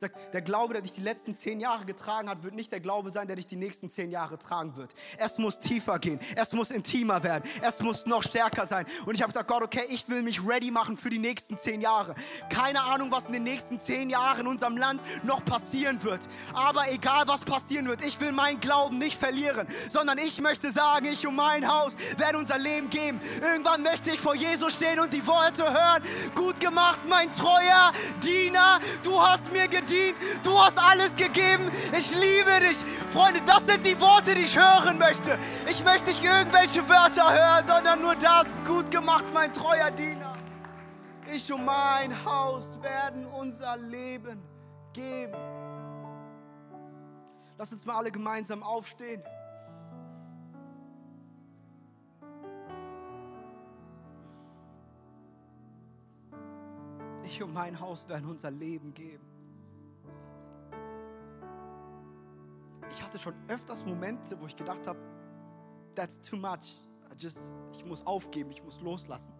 Sagt, 0.00 0.32
der 0.32 0.42
Glaube, 0.42 0.74
der 0.74 0.82
dich 0.82 0.92
die 0.92 1.00
letzten 1.00 1.34
zehn 1.34 1.58
Jahre 1.58 1.84
getragen 1.84 2.28
hat, 2.28 2.44
wird 2.44 2.54
nicht 2.54 2.70
der 2.70 2.78
Glaube 2.78 3.10
sein, 3.10 3.26
der 3.26 3.34
dich 3.34 3.48
die 3.48 3.56
nächsten 3.56 3.90
zehn 3.90 4.12
Jahre 4.12 4.38
tragen 4.38 4.76
wird. 4.76 4.94
Es 5.16 5.38
muss 5.38 5.58
tiefer 5.58 5.98
gehen, 5.98 6.20
es 6.36 6.52
muss 6.52 6.70
intimer 6.70 7.24
werden, 7.24 7.42
es 7.62 7.82
muss 7.82 8.06
noch 8.06 8.22
stärker 8.22 8.64
sein. 8.64 8.86
Und 9.06 9.16
ich 9.16 9.22
habe 9.22 9.32
gesagt, 9.32 9.48
Gott, 9.48 9.64
okay, 9.64 9.82
ich 9.88 10.08
will 10.08 10.22
mich 10.22 10.40
ready 10.46 10.70
machen 10.70 10.96
für 10.96 11.10
die 11.10 11.18
nächsten 11.18 11.56
zehn 11.56 11.80
Jahre. 11.80 12.14
Keine 12.48 12.80
Ahnung, 12.80 13.10
was 13.10 13.24
in 13.24 13.32
den 13.32 13.42
nächsten 13.42 13.80
zehn 13.80 14.08
Jahren 14.08 14.42
in 14.42 14.46
unserem 14.46 14.76
Land 14.76 15.00
noch 15.24 15.44
passieren 15.44 16.00
wird. 16.04 16.28
Aber 16.54 16.88
egal, 16.92 17.24
was 17.26 17.40
passieren 17.40 17.88
wird, 17.88 18.04
ich 18.04 18.20
will 18.20 18.30
meinen 18.30 18.60
Glauben 18.60 18.98
nicht 18.98 19.18
verlieren, 19.18 19.66
sondern 19.90 20.18
ich 20.18 20.40
möchte 20.40 20.70
sagen, 20.70 21.06
ich 21.06 21.26
und 21.26 21.34
mein 21.34 21.66
Haus 21.66 21.96
werden 22.16 22.36
unser 22.36 22.58
Leben 22.58 22.88
geben. 22.88 23.18
Irgendwann 23.42 23.82
möchte 23.82 24.10
ich 24.10 24.20
vor 24.20 24.36
Jesus 24.36 24.74
stehen 24.74 25.00
und 25.00 25.12
die 25.12 25.26
Worte 25.26 25.64
hören. 25.64 26.04
Gut 26.36 26.60
gemacht, 26.60 27.00
mein 27.08 27.32
treuer 27.32 27.90
Diener, 28.22 28.78
du 29.02 29.20
hast 29.20 29.52
mir 29.52 29.66
gedient 29.66 29.87
gedient, 29.88 30.16
du 30.42 30.58
hast 30.58 30.78
alles 30.78 31.14
gegeben, 31.16 31.70
ich 31.96 32.10
liebe 32.12 32.60
dich. 32.60 32.78
Freunde, 33.10 33.40
das 33.44 33.66
sind 33.66 33.86
die 33.86 33.98
Worte, 34.00 34.34
die 34.34 34.42
ich 34.42 34.58
hören 34.58 34.98
möchte. 34.98 35.38
Ich 35.68 35.82
möchte 35.84 36.10
nicht 36.10 36.22
irgendwelche 36.22 36.86
Wörter 36.88 37.32
hören, 37.32 37.66
sondern 37.66 38.00
nur 38.00 38.14
das. 38.16 38.46
Gut 38.66 38.90
gemacht, 38.90 39.26
mein 39.32 39.52
treuer 39.52 39.90
Diener. 39.90 40.36
Ich 41.32 41.52
und 41.52 41.64
mein 41.64 42.24
Haus 42.24 42.80
werden 42.82 43.26
unser 43.26 43.76
Leben 43.76 44.42
geben. 44.92 45.34
Lass 47.56 47.72
uns 47.72 47.84
mal 47.84 47.96
alle 47.96 48.10
gemeinsam 48.10 48.62
aufstehen. 48.62 49.22
Ich 57.24 57.42
und 57.42 57.52
mein 57.52 57.78
Haus 57.78 58.08
werden 58.08 58.30
unser 58.30 58.50
Leben 58.50 58.94
geben. 58.94 59.27
Ich 62.90 63.02
hatte 63.02 63.18
schon 63.18 63.34
öfters 63.48 63.84
Momente, 63.84 64.40
wo 64.40 64.46
ich 64.46 64.56
gedacht 64.56 64.86
habe, 64.86 64.98
that's 65.94 66.20
too 66.20 66.36
much. 66.36 66.80
I 67.10 67.16
just, 67.16 67.38
ich 67.72 67.84
muss 67.84 68.06
aufgeben, 68.06 68.50
ich 68.50 68.62
muss 68.62 68.80
loslassen. 68.80 69.32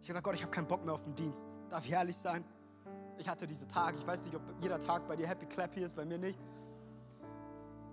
Ich 0.00 0.08
habe 0.08 0.20
gesagt, 0.20 0.24
Gott, 0.24 0.34
ich 0.34 0.42
habe 0.42 0.50
keinen 0.52 0.68
Bock 0.68 0.84
mehr 0.84 0.94
auf 0.94 1.02
den 1.02 1.14
Dienst. 1.14 1.42
Darf 1.70 1.84
ich 1.84 1.92
ehrlich 1.92 2.16
sein? 2.16 2.44
Ich 3.18 3.28
hatte 3.28 3.46
diese 3.46 3.66
Tage, 3.66 3.96
ich 3.98 4.06
weiß 4.06 4.24
nicht, 4.24 4.34
ob 4.34 4.42
jeder 4.60 4.80
Tag 4.80 5.06
bei 5.06 5.16
dir 5.16 5.26
Happy 5.26 5.46
Clap 5.46 5.72
hier 5.74 5.86
ist, 5.86 5.96
bei 5.96 6.04
mir 6.04 6.18
nicht. 6.18 6.38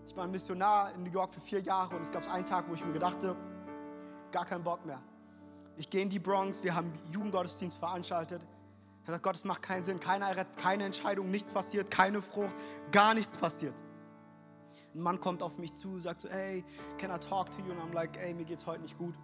Ich 0.06 0.16
war 0.16 0.26
ein 0.26 0.32
Missionar 0.32 0.94
in 0.94 1.04
New 1.04 1.12
York 1.12 1.34
für 1.34 1.42
vier 1.42 1.62
Jahre 1.62 1.96
und 1.96 2.02
es 2.02 2.12
gab 2.12 2.28
einen 2.28 2.46
Tag, 2.46 2.68
wo 2.68 2.74
ich 2.74 2.84
mir 2.84 2.92
gedachte, 2.92 3.36
gar 4.32 4.46
keinen 4.46 4.64
Bock 4.64 4.86
mehr. 4.86 5.02
Ich 5.78 5.90
gehe 5.90 6.02
in 6.02 6.10
die 6.10 6.20
Bronx, 6.20 6.64
wir 6.64 6.76
haben 6.76 6.92
Jugendgottesdienst 7.12 7.78
veranstaltet. 7.78 8.46
Er 9.06 9.14
sagt, 9.14 9.24
Gott, 9.24 9.36
es 9.36 9.46
macht 9.46 9.62
keinen 9.62 9.84
Sinn, 9.84 10.00
keine, 10.00 10.46
keine 10.58 10.84
Entscheidung, 10.84 11.32
nichts 11.32 11.52
passiert, 11.52 11.90
keine 11.90 12.22
Frucht, 12.22 12.56
gar 12.92 13.14
nichts 13.14 13.36
passiert. 13.36 13.74
Ein 14.94 15.02
Mann 15.02 15.20
kommt 15.20 15.42
auf 15.42 15.58
mich 15.58 15.74
zu, 15.74 16.00
sagt 16.00 16.22
so, 16.22 16.30
hey, 16.30 16.64
can 16.98 17.12
I 17.12 17.20
talk 17.20 17.50
to 17.52 17.60
you? 17.60 17.72
Und 17.72 17.80
I'm 17.80 17.94
like, 17.94 18.18
ey, 18.18 18.34
mir 18.34 18.44
geht's 18.44 18.66
heute 18.66 18.82
nicht 18.82 18.98
gut. 18.98 19.16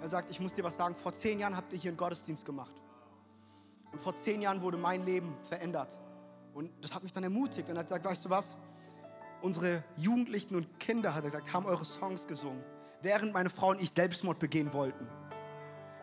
Er 0.00 0.08
sagt, 0.08 0.30
ich 0.30 0.40
muss 0.40 0.54
dir 0.54 0.64
was 0.64 0.76
sagen, 0.76 0.94
vor 0.94 1.12
zehn 1.12 1.38
Jahren 1.38 1.56
habt 1.56 1.72
ihr 1.72 1.78
hier 1.78 1.90
einen 1.90 1.96
Gottesdienst 1.96 2.44
gemacht. 2.44 2.74
Und 3.92 4.00
vor 4.00 4.14
zehn 4.14 4.40
Jahren 4.42 4.62
wurde 4.62 4.78
mein 4.78 5.04
Leben 5.04 5.34
verändert. 5.42 5.98
Und 6.54 6.70
das 6.80 6.94
hat 6.94 7.02
mich 7.02 7.12
dann 7.12 7.24
ermutigt. 7.24 7.68
Und 7.68 7.76
er 7.76 7.80
hat 7.80 7.86
gesagt, 7.86 8.04
weißt 8.04 8.24
du 8.24 8.30
was? 8.30 8.56
Unsere 9.42 9.82
Jugendlichen 9.96 10.54
und 10.54 10.78
Kinder, 10.78 11.14
hat 11.14 11.24
er 11.24 11.30
gesagt, 11.30 11.52
haben 11.52 11.66
eure 11.66 11.84
Songs 11.84 12.26
gesungen, 12.26 12.62
während 13.02 13.32
meine 13.32 13.48
Frau 13.48 13.70
und 13.70 13.80
ich 13.80 13.90
Selbstmord 13.90 14.38
begehen 14.38 14.72
wollten. 14.72 15.06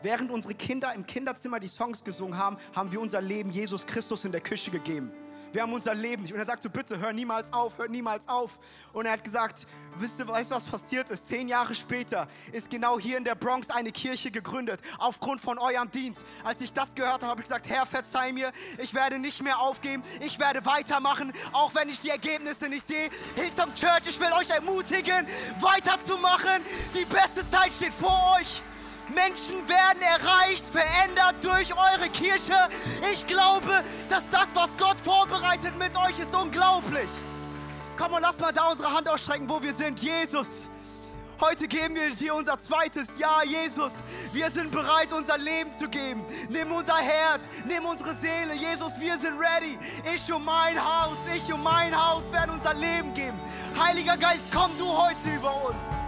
Während 0.01 0.31
unsere 0.31 0.53
Kinder 0.53 0.93
im 0.93 1.05
Kinderzimmer 1.05 1.59
die 1.59 1.67
Songs 1.67 2.03
gesungen 2.03 2.37
haben, 2.37 2.57
haben 2.73 2.91
wir 2.91 3.01
unser 3.01 3.21
Leben 3.21 3.51
Jesus 3.51 3.85
Christus 3.85 4.25
in 4.25 4.31
der 4.31 4.41
Küche 4.41 4.71
gegeben. 4.71 5.11
Wir 5.51 5.61
haben 5.61 5.73
unser 5.73 5.95
Leben 5.95 6.23
nicht. 6.23 6.33
Und 6.33 6.39
er 6.39 6.45
sagt 6.45 6.63
so, 6.63 6.69
bitte, 6.69 6.99
hör 6.99 7.13
niemals 7.13 7.53
auf, 7.53 7.77
hör 7.77 7.87
niemals 7.87 8.27
auf. 8.27 8.59
Und 8.93 9.05
er 9.05 9.13
hat 9.13 9.23
gesagt, 9.23 9.65
wisst 9.97 10.19
ihr, 10.19 10.27
weißt 10.27 10.51
du, 10.51 10.55
was 10.55 10.65
passiert 10.65 11.09
ist? 11.09 11.27
Zehn 11.27 11.47
Jahre 11.47 11.73
später 11.73 12.27
ist 12.51 12.69
genau 12.69 12.99
hier 12.99 13.17
in 13.17 13.23
der 13.23 13.35
Bronx 13.35 13.69
eine 13.69 13.91
Kirche 13.91 14.31
gegründet, 14.31 14.79
aufgrund 14.99 15.41
von 15.41 15.57
eurem 15.57 15.89
Dienst. 15.89 16.21
Als 16.43 16.61
ich 16.61 16.73
das 16.73 16.93
gehört 16.95 17.21
habe, 17.21 17.27
habe 17.27 17.41
ich 17.41 17.47
gesagt, 17.47 17.69
Herr, 17.69 17.85
verzeih 17.85 18.31
mir, 18.31 18.51
ich 18.77 18.93
werde 18.93 19.19
nicht 19.19 19.41
mehr 19.41 19.59
aufgeben, 19.59 20.03
ich 20.21 20.39
werde 20.39 20.65
weitermachen, 20.65 21.31
auch 21.53 21.73
wenn 21.75 21.89
ich 21.89 21.99
die 21.99 22.09
Ergebnisse 22.09 22.69
nicht 22.69 22.85
sehe. 22.85 23.09
Hillsong 23.35 23.73
Church, 23.73 24.07
ich 24.07 24.19
will 24.19 24.31
euch 24.33 24.49
ermutigen, 24.49 25.25
weiterzumachen. 25.59 26.61
Die 26.93 27.05
beste 27.05 27.47
Zeit 27.49 27.71
steht 27.71 27.93
vor 27.93 28.37
euch. 28.39 28.61
Menschen 29.09 29.67
werden 29.67 30.01
erreicht, 30.01 30.67
verändert 30.67 31.35
durch 31.41 31.73
eure 31.73 32.09
Kirche. 32.09 32.55
Ich 33.11 33.25
glaube, 33.25 33.83
dass 34.09 34.29
das, 34.29 34.47
was 34.53 34.75
Gott 34.77 34.99
vorbereitet 34.99 35.77
mit 35.77 35.95
euch, 35.97 36.19
ist 36.19 36.35
unglaublich. 36.35 37.09
Komm 37.97 38.13
und 38.13 38.21
lass 38.21 38.37
mal 38.39 38.51
da 38.51 38.69
unsere 38.69 38.91
Hand 38.93 39.09
ausstrecken, 39.09 39.49
wo 39.49 39.61
wir 39.61 39.73
sind. 39.73 39.99
Jesus. 39.99 40.47
Heute 41.39 41.67
geben 41.67 41.93
wir 41.93 42.09
dir 42.15 42.33
unser 42.33 42.59
zweites 42.59 43.09
Ja, 43.19 43.43
Jesus. 43.43 43.93
Wir 44.33 44.49
sind 44.49 44.71
bereit, 44.71 45.13
unser 45.13 45.37
Leben 45.37 45.71
zu 45.77 45.87
geben. 45.87 46.25
Nimm 46.49 46.71
unser 46.71 46.97
Herz, 46.97 47.47
nimm 47.63 47.85
unsere 47.85 48.15
Seele. 48.15 48.55
Jesus, 48.55 48.93
wir 48.99 49.17
sind 49.17 49.39
ready. 49.39 49.77
Ich 50.15 50.33
und 50.33 50.43
mein 50.43 50.83
Haus, 50.83 51.17
ich 51.35 51.53
und 51.53 51.61
mein 51.61 51.95
Haus 51.95 52.31
werden 52.31 52.55
unser 52.55 52.73
Leben 52.73 53.13
geben. 53.13 53.39
Heiliger 53.79 54.17
Geist, 54.17 54.47
komm 54.51 54.75
du 54.79 54.87
heute 54.87 55.29
über 55.35 55.65
uns. 55.65 56.06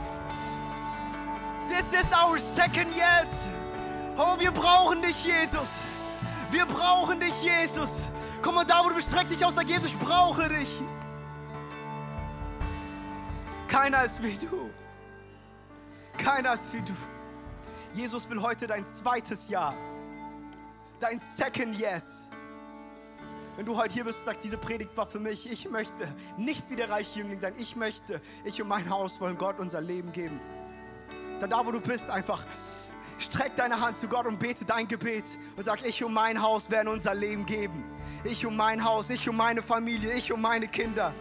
This 1.69 1.93
is 1.93 2.11
our 2.11 2.39
second 2.39 2.95
yes. 2.95 3.47
Oh, 4.17 4.35
wir 4.39 4.51
brauchen 4.51 5.01
dich, 5.03 5.23
Jesus. 5.23 5.69
Wir 6.49 6.65
brauchen 6.65 7.19
dich, 7.19 7.33
Jesus. 7.43 8.09
Komm 8.41 8.55
mal 8.55 8.65
da, 8.65 8.83
wo 8.83 8.89
du 8.89 8.95
bist, 8.95 9.09
streck 9.09 9.29
dich 9.29 9.45
aus, 9.45 9.53
sag 9.53 9.69
Jesus, 9.69 9.91
ich 9.91 9.99
brauche 9.99 10.49
dich. 10.49 10.81
Keiner 13.67 14.03
ist 14.03 14.21
wie 14.23 14.35
du. 14.35 14.71
Keiner 16.17 16.55
ist 16.55 16.73
wie 16.73 16.81
du. 16.81 16.93
Jesus 17.93 18.27
will 18.29 18.41
heute 18.41 18.65
dein 18.65 18.85
zweites 18.87 19.47
Ja. 19.47 19.73
Dein 20.99 21.21
second 21.37 21.77
Yes. 21.79 22.29
Wenn 23.55 23.65
du 23.65 23.77
heute 23.77 23.93
hier 23.93 24.05
bist 24.05 24.27
und 24.27 24.37
diese 24.43 24.57
Predigt 24.57 24.97
war 24.97 25.05
für 25.05 25.19
mich, 25.19 25.51
ich 25.51 25.69
möchte 25.69 26.07
nicht 26.35 26.69
wie 26.69 26.75
der 26.75 26.89
reiche 26.89 27.19
Jüngling 27.19 27.39
sein, 27.39 27.53
ich 27.57 27.75
möchte, 27.75 28.21
ich 28.43 28.61
und 28.61 28.69
mein 28.69 28.89
Haus 28.89 29.21
wollen 29.21 29.37
Gott 29.37 29.59
unser 29.59 29.81
Leben 29.81 30.11
geben 30.11 30.39
dann 31.39 31.49
da, 31.49 31.65
wo 31.65 31.71
du 31.71 31.81
bist, 31.81 32.09
einfach 32.09 32.43
streck 33.17 33.55
deine 33.55 33.79
Hand 33.79 33.97
zu 33.97 34.07
Gott 34.07 34.25
und 34.25 34.39
bete 34.39 34.65
dein 34.65 34.87
Gebet 34.87 35.25
und 35.55 35.65
sag, 35.65 35.85
ich 35.85 36.03
und 36.03 36.13
mein 36.13 36.41
Haus 36.41 36.69
werden 36.69 36.87
unser 36.87 37.13
Leben 37.13 37.45
geben. 37.45 37.83
Ich 38.23 38.45
und 38.45 38.55
mein 38.55 38.83
Haus, 38.83 39.09
ich 39.09 39.27
und 39.29 39.37
meine 39.37 39.61
Familie, 39.61 40.13
ich 40.13 40.31
und 40.31 40.41
meine 40.41 40.67
Kinder. 40.67 41.13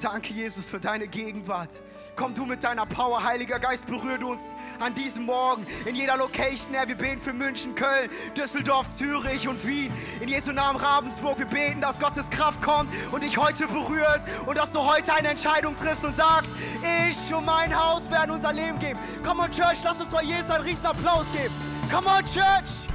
Danke, 0.00 0.32
Jesus, 0.32 0.66
für 0.66 0.80
deine 0.80 1.08
Gegenwart. 1.08 1.82
Komm 2.16 2.32
du 2.34 2.46
mit 2.46 2.64
deiner 2.64 2.86
Power, 2.86 3.22
Heiliger 3.22 3.58
Geist, 3.58 3.86
berührt 3.86 4.22
uns 4.22 4.40
an 4.78 4.94
diesem 4.94 5.26
Morgen 5.26 5.66
in 5.84 5.94
jeder 5.94 6.16
Location, 6.16 6.72
Herr. 6.72 6.88
Wir 6.88 6.96
beten 6.96 7.20
für 7.20 7.34
München, 7.34 7.74
Köln, 7.74 8.08
Düsseldorf, 8.34 8.88
Zürich 8.96 9.46
und 9.46 9.64
Wien. 9.66 9.92
In 10.22 10.28
Jesu 10.28 10.52
Namen 10.52 10.78
Ravensburg. 10.78 11.38
Wir 11.38 11.46
beten, 11.46 11.82
dass 11.82 11.98
Gottes 11.98 12.30
Kraft 12.30 12.62
kommt 12.62 12.90
und 13.12 13.22
dich 13.22 13.36
heute 13.36 13.66
berührt 13.66 14.22
und 14.46 14.56
dass 14.56 14.72
du 14.72 14.80
heute 14.80 15.12
eine 15.12 15.28
Entscheidung 15.28 15.76
triffst 15.76 16.04
und 16.04 16.14
sagst, 16.14 16.49
ich 16.82 17.34
und 17.34 17.44
mein 17.44 17.74
Haus 17.74 18.10
werden 18.10 18.32
unser 18.32 18.52
Leben 18.52 18.78
geben. 18.78 18.98
Come 19.24 19.42
on, 19.42 19.50
Church, 19.50 19.78
lass 19.84 20.00
uns 20.00 20.10
bei 20.10 20.22
Jesus 20.22 20.50
einen 20.50 20.64
riesen 20.64 20.86
Applaus 20.86 21.26
geben. 21.32 21.54
Come 21.90 22.06
on, 22.08 22.24
Church! 22.24 22.88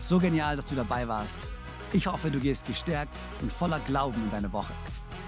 So 0.00 0.18
genial, 0.18 0.56
dass 0.56 0.68
du 0.68 0.74
dabei 0.74 1.06
warst. 1.06 1.38
Ich 1.92 2.06
hoffe, 2.06 2.30
du 2.30 2.38
gehst 2.38 2.66
gestärkt 2.66 3.16
und 3.40 3.52
voller 3.52 3.80
Glauben 3.80 4.22
in 4.22 4.30
deine 4.30 4.52
Woche. 4.52 4.72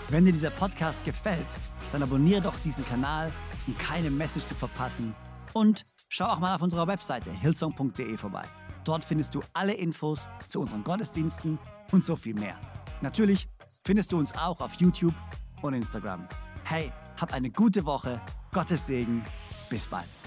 Wenn 0.08 0.24
dir 0.24 0.32
dieser 0.32 0.50
Podcast 0.50 1.04
gefällt, 1.04 1.46
dann 1.92 2.02
abonniere 2.02 2.42
doch 2.42 2.58
diesen 2.64 2.86
Kanal, 2.86 3.32
um 3.66 3.76
keine 3.76 4.10
Message 4.10 4.46
zu 4.46 4.54
verpassen. 4.54 5.14
Und 5.52 5.84
schau 6.08 6.26
auch 6.26 6.38
mal 6.38 6.54
auf 6.54 6.62
unserer 6.62 6.86
Webseite 6.86 7.30
hillsong.de 7.30 8.16
vorbei. 8.16 8.42
Dort 8.84 9.04
findest 9.04 9.34
du 9.34 9.42
alle 9.52 9.74
Infos 9.74 10.28
zu 10.48 10.60
unseren 10.60 10.84
Gottesdiensten 10.84 11.58
und 11.92 12.04
so 12.04 12.16
viel 12.16 12.34
mehr. 12.34 12.58
Natürlich 13.02 13.48
findest 13.84 14.12
du 14.12 14.18
uns 14.18 14.32
auch 14.36 14.60
auf 14.60 14.74
YouTube 14.74 15.14
und 15.62 15.74
Instagram. 15.74 16.26
Hey, 16.64 16.92
hab 17.20 17.32
eine 17.32 17.50
gute 17.50 17.84
Woche, 17.84 18.20
Gottes 18.52 18.86
Segen, 18.86 19.24
bis 19.68 19.86
bald. 19.86 20.19